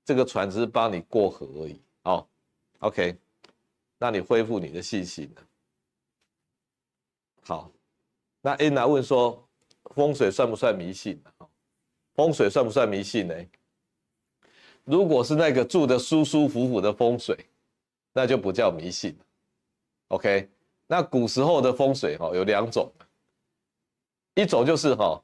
[0.06, 1.82] 这个船只是帮你过河而已。
[2.04, 2.28] 好
[2.80, 3.18] ，OK，
[3.98, 5.42] 那你恢复你的信心了。
[7.44, 7.70] 好，
[8.42, 9.46] 那 Anna 问说，
[9.96, 11.22] 风水算不算迷信？
[12.16, 13.36] 风水算不算迷信呢？
[14.86, 17.38] 如果是那个住的舒舒服服的风水，
[18.14, 19.18] 那就不叫迷信。
[20.10, 20.50] OK，
[20.88, 22.92] 那古时候的风水哈有两种，
[24.36, 25.22] 一种就是哈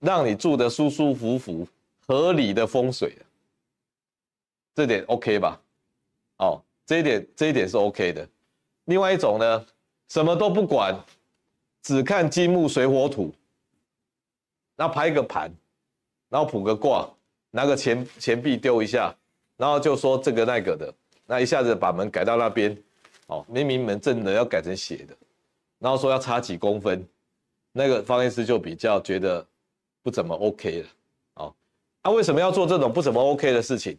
[0.00, 1.66] 让你住得舒舒服服、
[2.06, 3.16] 合理的风水，
[4.74, 5.60] 这点 OK 吧？
[6.38, 8.28] 哦，这一点这一点是 OK 的。
[8.84, 9.66] 另外一种呢，
[10.08, 10.96] 什么都不管，
[11.82, 13.34] 只看金木水火土，
[14.76, 15.52] 那排个盘，
[16.28, 17.08] 然后卜个卦，
[17.50, 19.14] 拿个钱钱币丢一下，
[19.56, 20.94] 然后就说这个那个的，
[21.26, 22.76] 那一下子把门改到那边，
[23.26, 25.16] 哦，明明门正的要改成斜的，
[25.80, 27.06] 然后说要差几公分，
[27.72, 29.44] 那个方医师就比较觉得
[30.02, 30.88] 不怎么 OK 了，
[31.34, 31.54] 哦，
[32.02, 33.98] 那为什么要做这种不怎么 OK 的事情？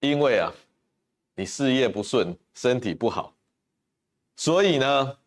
[0.00, 0.52] 因为啊，
[1.34, 3.32] 你事业不顺，身体不好。
[4.36, 5.18] 所以呢，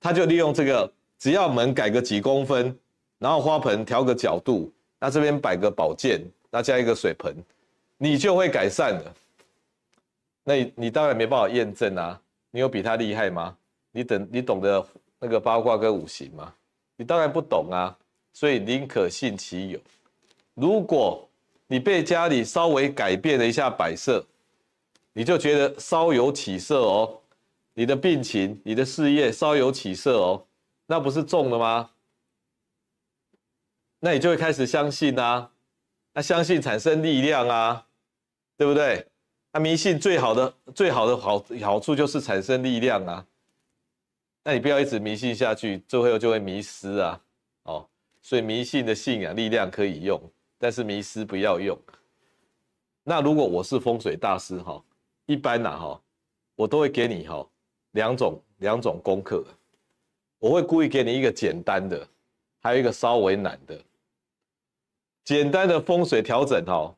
[0.00, 2.76] 他就利用这个，只要门改个几公分，
[3.18, 7.36] 然后花盆调个角度，那这边摆个宝剑，那加一个水盆，
[7.98, 9.14] 你就会改善了。
[10.42, 13.56] 那你你当然没办法验证啊，你有比他厉害吗？
[13.92, 14.84] 你等你懂得
[15.20, 16.52] 那个八卦跟五行吗？
[17.02, 17.98] 你当然不懂啊。
[18.32, 19.80] 所以宁可信其有。
[20.54, 21.28] 如果
[21.66, 24.24] 你被家里稍微改变了一下摆设，
[25.12, 27.18] 你就觉得稍有起色哦。
[27.74, 30.46] 你的病情、你的事业稍有起色哦，
[30.86, 31.90] 那不是中了吗？
[33.98, 35.50] 那你就会开始相信啊，
[36.12, 37.84] 那相信产生力量啊，
[38.56, 39.04] 对不对？
[39.52, 43.26] 那迷信最好的、最好的好好处就是产生力量啊。
[44.44, 47.20] 那你不要一直迷信下去，最后就会迷失啊。
[47.64, 47.88] 哦，
[48.20, 50.20] 所以迷信的信仰力量可以用，
[50.58, 51.78] 但是迷失不要用。
[53.04, 54.82] 那如果我是风水大师哈，
[55.26, 56.02] 一般呐哈，
[56.56, 57.46] 我都会给你哈。
[57.92, 59.44] 两种两种功课，
[60.38, 62.08] 我会故意给你一个简单的，
[62.60, 63.78] 还有一个稍微难的。
[65.24, 66.94] 简单的风水调整哈，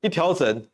[0.00, 0.66] 一调整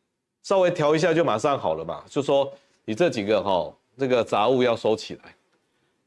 [0.43, 2.03] 稍微调一下就马上好了嘛。
[2.07, 2.51] 就说
[2.85, 5.35] 你这几个哈，这个杂物要收起来，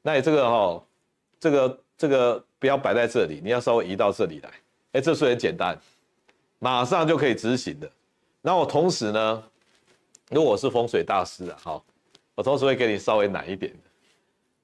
[0.03, 0.85] 那你这个哈，
[1.39, 4.51] 这个这个不要摆在这里，你要稍微移到这里来。
[4.93, 5.79] 哎，这是很简单，
[6.59, 7.91] 马上就可以执行的。
[8.41, 9.43] 那我同时呢，
[10.31, 11.83] 如果我是风水大师啊，哈。
[12.37, 13.79] 我同时会给你稍微难一点的，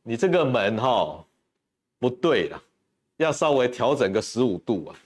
[0.03, 1.23] 你这个门哈
[1.99, 2.63] 不对了，
[3.19, 4.97] 要稍微调整个十五度啊，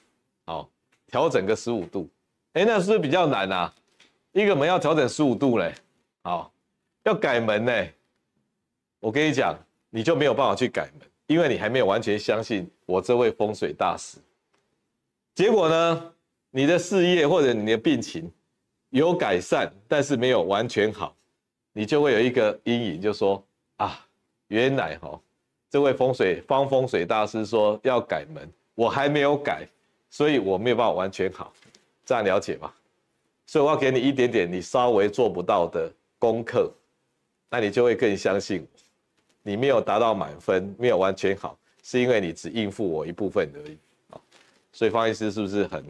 [0.47, 0.71] 好，
[1.09, 2.09] 调整个十五度，
[2.53, 3.75] 哎，那是不是比较难啊？
[4.31, 5.75] 一个门要调整十五度嘞，
[6.23, 6.53] 好，
[7.03, 7.87] 要改门呢，
[9.01, 9.59] 我跟你讲，
[9.91, 14.19] 你就没有办法去改门，因为你还没有完全相信我这位风水大师。
[15.35, 16.13] 结果呢，
[16.51, 18.31] 你的事业或者你的病情
[18.91, 21.15] 有改善，但是没有完全好。
[21.73, 23.43] 你就会有一个阴影，就说
[23.77, 24.05] 啊，
[24.49, 25.21] 原来哈、哦，
[25.71, 29.67] 这位风水方风水大师说要改门，我还没有改，
[30.11, 31.53] 所以我没有办法完全好，
[32.05, 32.73] 这样了解吗？
[33.47, 36.73] 所以我要给你一点点你稍微做不到的功课，
[37.49, 38.67] 那你就会更相信，
[39.43, 43.79] 你没有达到满分，没有完全好，是因为你只应付我一部分而已
[44.11, 44.21] 啊。
[44.73, 45.85] 所以方医师是不是很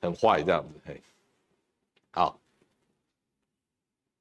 [0.00, 0.80] 很坏这样子？
[0.84, 1.02] 嘿，
[2.10, 2.38] 好。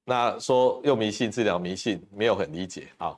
[0.06, 3.16] 那说用迷信治疗迷信，没有很理解啊。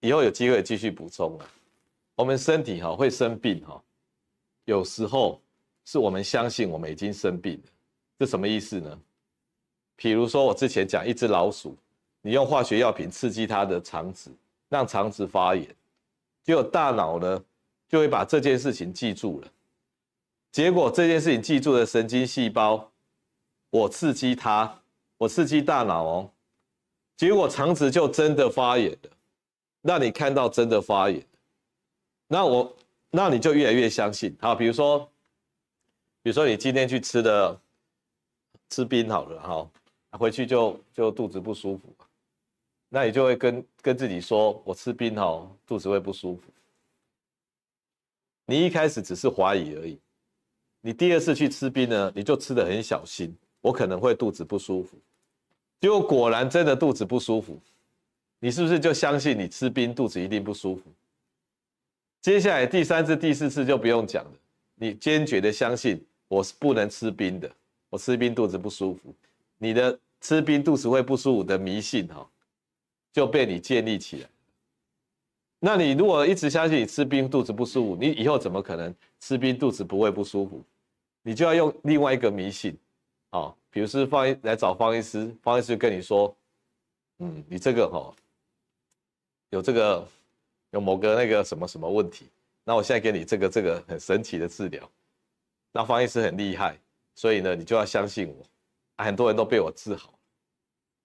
[0.00, 1.46] 以后有机会继续补充啊。
[2.16, 3.80] 我们身体哈会生病哈，
[4.64, 5.40] 有时候
[5.84, 7.70] 是我们相信我们已经生病了，
[8.18, 9.00] 这什么意思呢？
[9.94, 11.76] 比如说我之前讲一只老鼠，
[12.22, 14.30] 你用化学药品刺激它的肠子，
[14.68, 15.66] 让肠子发炎，
[16.42, 17.44] 结果大脑呢
[17.88, 19.48] 就会把这件事情记住了。
[20.52, 22.90] 结果这件事情记住的神经细胞，
[23.70, 24.76] 我刺激它。
[25.18, 26.30] 我刺激大脑哦，
[27.14, 29.10] 结果肠子就真的发炎了。
[29.82, 31.22] 让你看到真的发炎，
[32.26, 32.74] 那我
[33.10, 34.34] 那你就越来越相信。
[34.40, 34.98] 好，比如说，
[36.22, 37.60] 比如说你今天去吃的
[38.70, 39.70] 吃冰好了哈，
[40.18, 41.94] 回去就就肚子不舒服，
[42.92, 46.42] 那你就会跟跟自己说，我吃冰哈，肚子会不舒服。
[48.46, 49.96] 你一开始只是怀疑而已，
[50.80, 54.98] 你第二次去吃冰呢，你就吃的很小心，我可能会肚子不舒服，
[55.80, 57.60] 结果果然真的肚子不舒服，
[58.40, 60.82] 你是不是就相信你吃冰肚子一定不舒服？
[62.20, 64.32] 接下来第三次、第四次就不用讲了，
[64.74, 67.50] 你坚决的相信我是不能吃冰的，
[67.88, 69.14] 我吃冰肚子不舒服，
[69.58, 72.29] 你的吃冰肚子会不舒服的迷信哈，
[73.12, 74.28] 就被你建立起来。
[75.58, 80.62] 那你如果一直相信你吃冰肚子不舒服，你以后怎么可能吃冰肚子不会不舒服？
[81.22, 82.74] 你就要用另外一个迷信，
[83.28, 86.34] 啊，比如说方医来找方医师，方医师跟你说，
[87.18, 88.14] 嗯，你这个哈
[89.50, 90.08] 有这个
[90.70, 92.26] 有某个那个什么什么问题，
[92.64, 94.90] 那我现在给你这个这个很神奇的治疗，
[95.72, 96.74] 那方医师很厉害，
[97.14, 100.14] 所以呢你就要相信我，很多人都被我治好。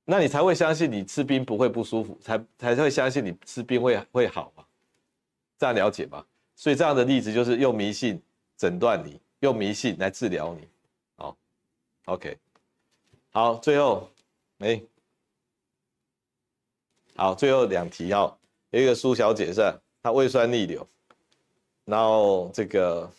[0.08, 4.64] 那你才会相信你吃冰不会不舒服，才才会相信你吃冰会会好嘛？
[5.58, 6.24] 这样了解吧？
[6.56, 8.22] 所以这样的例子就是用迷信
[8.56, 10.68] 诊断你，用迷信来治疗你。
[11.16, 11.36] 好
[12.06, 12.38] ，OK，
[13.32, 14.08] 好，最后，
[14.60, 14.80] 哎，
[17.16, 18.38] 好，最后两题哈，
[18.70, 19.62] 有一个苏小姐是，
[20.04, 20.88] 她胃酸逆流，
[21.84, 23.12] 然后这个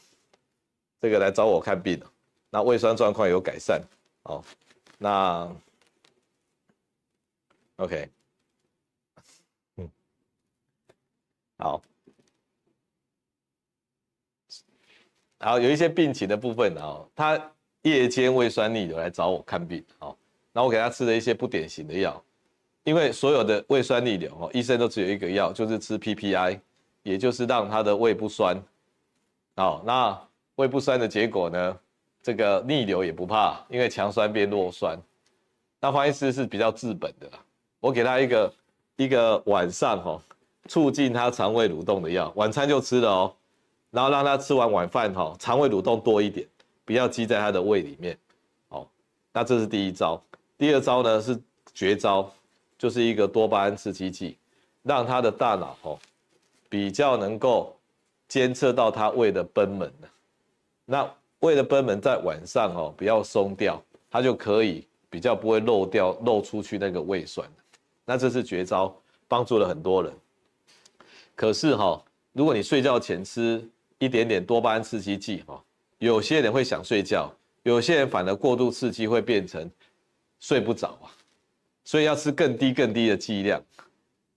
[1.01, 2.01] 这个来找我看病，
[2.49, 3.83] 那胃酸状况有改善，
[4.23, 4.41] 哦，
[4.99, 5.51] 那。
[7.77, 8.09] OK，
[9.77, 9.91] 嗯，
[11.59, 11.83] 好，
[15.39, 17.53] 好，有一些病情的部分哦，他
[17.83, 20.17] 夜间胃酸逆流来找我看病，好，
[20.53, 22.25] 那我给他吃了一些不典型的药，
[22.83, 26.59] 因为所有的胃酸逆流哦，医生都只有一个药，就是吃 PPI，
[27.03, 28.57] 也就是让他的胃不酸，
[29.55, 31.79] 好，那胃不酸的结果呢，
[32.23, 34.99] 这个逆流也不怕，因为强酸变弱酸，
[35.79, 37.39] 那方医师是比较治本的啦。
[37.81, 38.53] 我给他一个
[38.97, 40.21] 一个晚上哈，
[40.69, 43.33] 促进他肠胃蠕动的药，晚餐就吃了哦，
[43.91, 46.47] 然后让他吃完晚饭哈，肠胃蠕动多一点，
[46.85, 48.17] 不要积在他的胃里面。
[48.69, 48.89] 好，
[49.33, 50.21] 那这是第一招。
[50.59, 51.39] 第二招呢是
[51.75, 52.29] 绝招，
[52.79, 54.37] 就是一个多巴胺刺激剂，
[54.83, 55.99] 让他的大脑哈
[56.69, 57.77] 比较能够
[58.27, 59.93] 监测到他胃的贲门。
[60.87, 61.09] 那
[61.41, 67.47] 胃的贲门在晚上哦不要松掉，他就可以比较不会漏掉漏出去那个胃酸。
[68.07, 68.97] 那这是绝招，
[69.29, 70.11] 帮助了很多人。
[71.35, 72.03] 可是哈，
[72.33, 73.63] 如果你睡觉前吃
[73.99, 75.63] 一点点多巴胺刺激剂哈，
[75.99, 77.31] 有些人会想睡觉，
[77.65, 79.71] 有些人反而过度刺激会变成
[80.41, 81.13] 睡不着啊。
[81.85, 83.63] 所以要吃更低更低的剂量。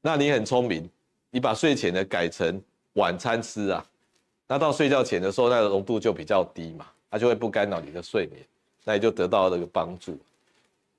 [0.02, 0.90] 那你很聪明，
[1.32, 2.62] 你把睡前的改成
[2.94, 3.86] 晚餐吃啊。
[4.48, 8.44] 那到睡觉前的时候，那个浓度就比较低嘛，它就会不干扰你的睡眠，
[8.84, 10.18] 那你就得到了这个帮助。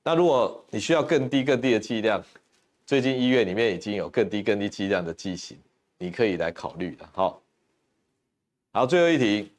[0.03, 2.23] 那如果你需要更低更低的剂量，
[2.91, 5.57] 最近医院里面已经有更低更低剂量的剂型，
[5.97, 7.09] 你可以来考虑了。
[7.13, 7.41] 好，
[8.73, 9.53] 好，最后一题。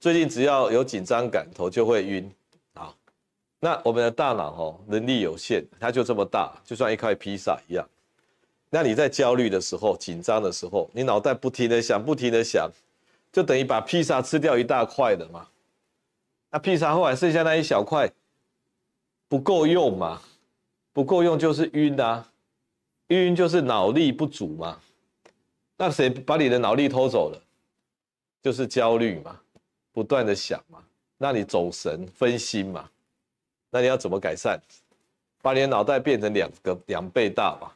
[0.00, 2.32] 最近只要有紧张感，头就会晕。
[2.74, 2.96] 好，
[3.60, 7.86] 那我们的大脑哦，能力有限，它就这么大，就像一块披萨一样。
[8.70, 12.66] 那你在焦虑的时候、紧张的时候，你脑袋不停的想、不停的想，
[13.30, 15.46] 就等于把披萨吃掉一大块的嘛。
[16.50, 18.10] 那披萨后来剩下那一小块，
[19.28, 20.22] 不够用嘛？
[20.94, 22.26] 不够用就是晕啊，
[23.08, 24.80] 晕就是脑力不足嘛。
[25.76, 27.42] 那谁把你的脑力偷走了？
[28.40, 29.40] 就是焦虑嘛，
[29.92, 30.82] 不断的想嘛，
[31.18, 32.88] 让你走神分心嘛。
[33.70, 34.58] 那你要怎么改善？
[35.42, 37.72] 把你的脑袋变成两个两倍大嘛。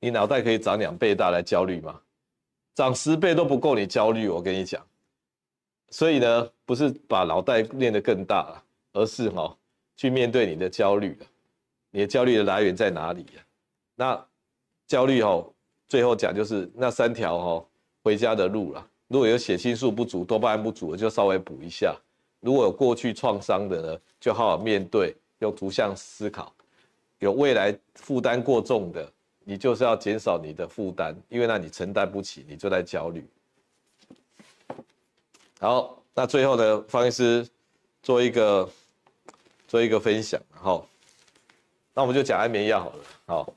[0.00, 2.00] 你脑袋可以长两倍大来焦虑吗？
[2.74, 4.84] 长十倍都不够你焦虑，我跟你讲。
[5.90, 8.64] 所以呢，不是把脑袋练得更大了，
[8.94, 9.54] 而是哈
[9.96, 11.26] 去面对你的焦虑了。
[11.92, 13.42] 你的焦虑的来源在哪里呀？
[13.94, 14.26] 那
[14.86, 15.46] 焦虑哦，
[15.86, 17.66] 最后讲就是那三条哦
[18.02, 18.84] 回家的路了。
[19.08, 21.94] 如果有血清素不足、多巴胺不足的，就稍微补一下；
[22.40, 26.50] 如果有过去创伤的呢，就好好面对，用图像思考；
[27.18, 29.12] 有未来负担过重的，
[29.44, 33.26] 你就是要减少你的负担，因为那你承担不起，你就在焦虑。
[35.60, 37.46] 好，那最后呢，方医师
[38.02, 38.68] 做一个
[39.68, 40.86] 做一个分享，然后。
[41.94, 43.04] 那我们就讲安眠药好了。
[43.26, 43.54] 好，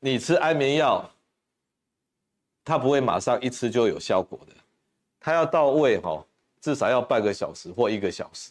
[0.00, 1.08] 你吃安眠药，
[2.64, 4.52] 它不会马上一吃就有效果的，
[5.20, 6.24] 它要到位哈，
[6.60, 8.50] 至少要半个小时或一个小时。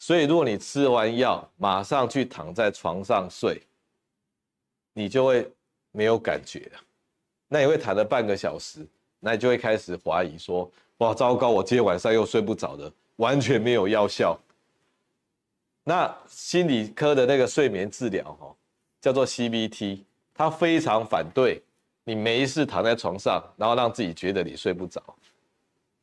[0.00, 3.60] 所以如果你吃完药马上去躺在床上睡，
[4.92, 5.50] 你就会
[5.92, 6.70] 没有感觉。
[7.48, 8.86] 那你会躺了半个小时，
[9.20, 14.38] 那你就会开始怀疑说：哇，糟糕，我今天晚上又睡不着了，完全没有药效。
[15.88, 18.54] 那心理科的那个睡眠治疗，哈，
[19.00, 20.02] 叫做 CBT，
[20.34, 21.62] 他非常反对
[22.04, 25.02] 你没事躺在床上，然后让自己觉得你睡不着。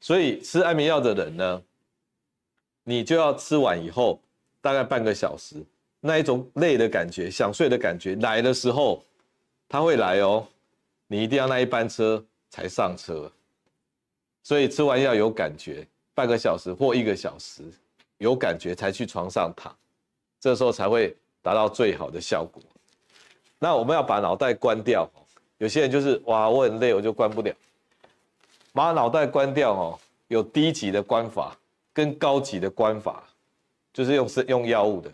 [0.02, 1.62] 所以吃安眠药的人呢，
[2.84, 4.20] 你就要吃完以后
[4.60, 5.64] 大概半个小时，
[6.00, 9.06] 那一种累的感觉、想睡的感觉来的时候，
[9.70, 10.48] 他会来哦。
[11.06, 13.32] 你一定要那一班车才上车。
[14.42, 17.62] 所以吃完药有感觉，半个小时或一个小时
[18.18, 19.76] 有感觉才去床上躺，
[20.40, 22.62] 这时候才会达到最好的效果。
[23.60, 25.10] 那我们要把脑袋关掉。
[25.58, 27.54] 有些人就是哇，我很累，我就关不了。
[28.74, 31.56] 把脑袋关掉哦，有低级的关法
[31.94, 33.24] 跟高级的关法，
[33.94, 35.10] 就是用是用药物的，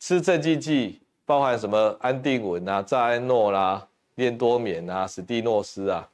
[0.00, 6.06] 吃镇静剂，包含什么安定稳啊、赞安诺啦、练多眠啊、史蒂诺斯啊，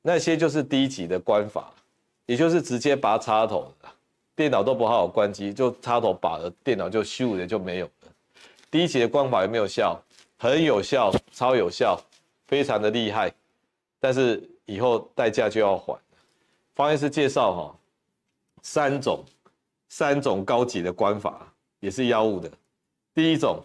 [0.00, 1.70] 那些就是低级的关法，
[2.24, 3.88] 也就是直接拔插头的，
[4.36, 8.12] 电脑都不好好关机，就插头拔了，电脑就咻的就没有了。
[8.70, 10.00] 低级的关法有没有效？
[10.36, 11.98] 很有效，超有效，
[12.46, 13.32] 非常的厉害，
[13.98, 14.48] 但是。
[14.68, 15.96] 以后代价就要还。
[16.74, 17.78] 方医师介绍哈，
[18.62, 19.24] 三种
[19.88, 22.50] 三种高级的关法，也是药物的。
[23.14, 23.64] 第一种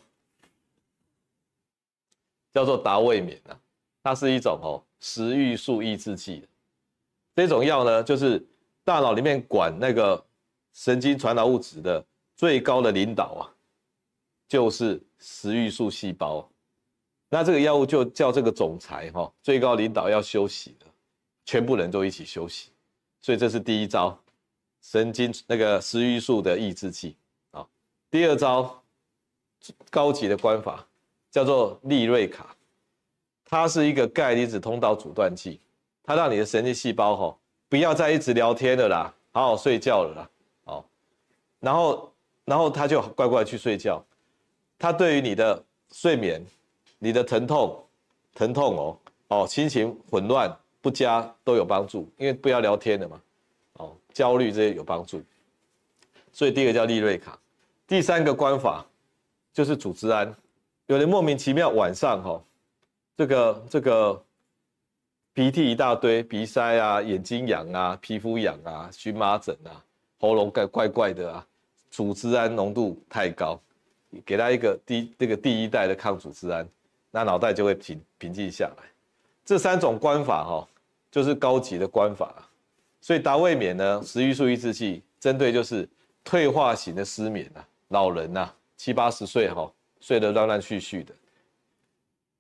[2.53, 3.57] 叫做达卫冕啊，
[4.03, 6.47] 它是一种哦食欲素抑制剂。
[7.35, 8.39] 这种药呢，就是
[8.83, 10.23] 大脑里面管那个
[10.73, 12.03] 神经传导物质的
[12.35, 13.41] 最高的领导啊，
[14.47, 16.47] 就是食欲素细胞。
[17.29, 20.87] 那这个药物就叫这个总裁哈，最高领导要休息了。
[21.43, 22.69] 全部人都一起休息，
[23.19, 24.17] 所以这是第一招，
[24.81, 27.17] 神经那个食欲素的抑制剂
[27.49, 27.67] 啊。
[28.11, 28.81] 第二招，
[29.89, 30.87] 高级的关法
[31.31, 32.55] 叫做利瑞卡，
[33.43, 35.59] 它是一个钙离子通道阻断剂，
[36.03, 40.29] 它让你的神经细胞哈不要再一直聊天了啦，好好睡觉了啦，
[41.61, 44.03] 然后然后他就乖乖去睡觉，
[44.77, 46.45] 他对于你的睡眠、
[46.99, 47.81] 你的疼痛、
[48.35, 48.99] 疼痛哦
[49.29, 50.53] 哦心情混乱。
[50.83, 53.21] 不佳都有帮助，因为不要聊天的嘛，
[53.73, 55.21] 哦，焦虑这些有帮助，
[56.33, 57.37] 所以第一个叫利瑞卡，
[57.85, 58.83] 第三个关法
[59.53, 60.35] 就是组织胺，
[60.87, 62.43] 有人莫名其妙晚上哈，
[63.15, 64.25] 这个这个
[65.33, 69.85] 鼻涕一大堆，鼻塞啊，眼睛痒啊，皮肤痒啊，荨麻疹啊，
[70.19, 71.47] 喉咙怪怪怪的啊，
[71.91, 73.61] 组织胺浓度太高，
[74.25, 76.67] 给他一个第这个第一代的抗组织胺，
[77.11, 78.83] 那脑袋就会平平静下来，
[79.45, 80.67] 这三种关法哈。
[81.11, 82.33] 就是高级的关法，
[83.01, 85.85] 所以达卫冕呢，食欲素抑制剂，针对就是
[86.23, 89.69] 退化型的失眠啊，老人呐，七八十岁哈，
[89.99, 91.13] 睡得乱乱续续的。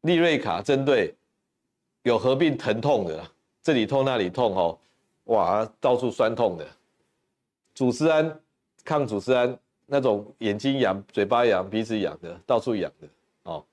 [0.03, 1.13] 利瑞卡针对
[2.03, 3.21] 有合并疼痛的，
[3.61, 4.79] 这里痛那里痛哦，
[5.25, 6.65] 哇，到处酸痛的。
[7.75, 8.39] 组织胺
[8.83, 13.07] 抗组织胺那种眼睛痒、嘴巴痒、鼻子痒的，到处痒的
[13.43, 13.63] 哦，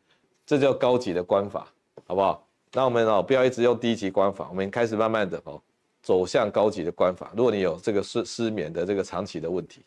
[0.45, 1.67] 这叫高级的关法，
[2.07, 2.45] 好不好？
[2.73, 5.61] 那我们哦，不要一直用低级关法，我们开始慢慢的哦，
[6.03, 7.33] 走向高级的关法。
[7.37, 9.83] 如果你有这个失失眠的这个长期的问题，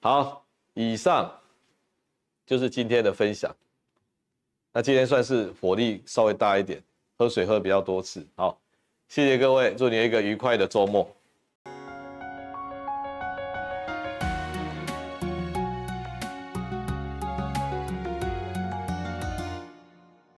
[0.00, 0.44] 好，
[0.74, 1.30] 以上
[2.44, 3.54] 就是今天的分享。
[4.72, 6.82] 那今天算是火力稍微大一点，
[7.16, 8.26] 喝水喝比较多次。
[8.34, 8.58] 好，
[9.08, 11.15] 谢谢各位，祝你一个愉快的周末。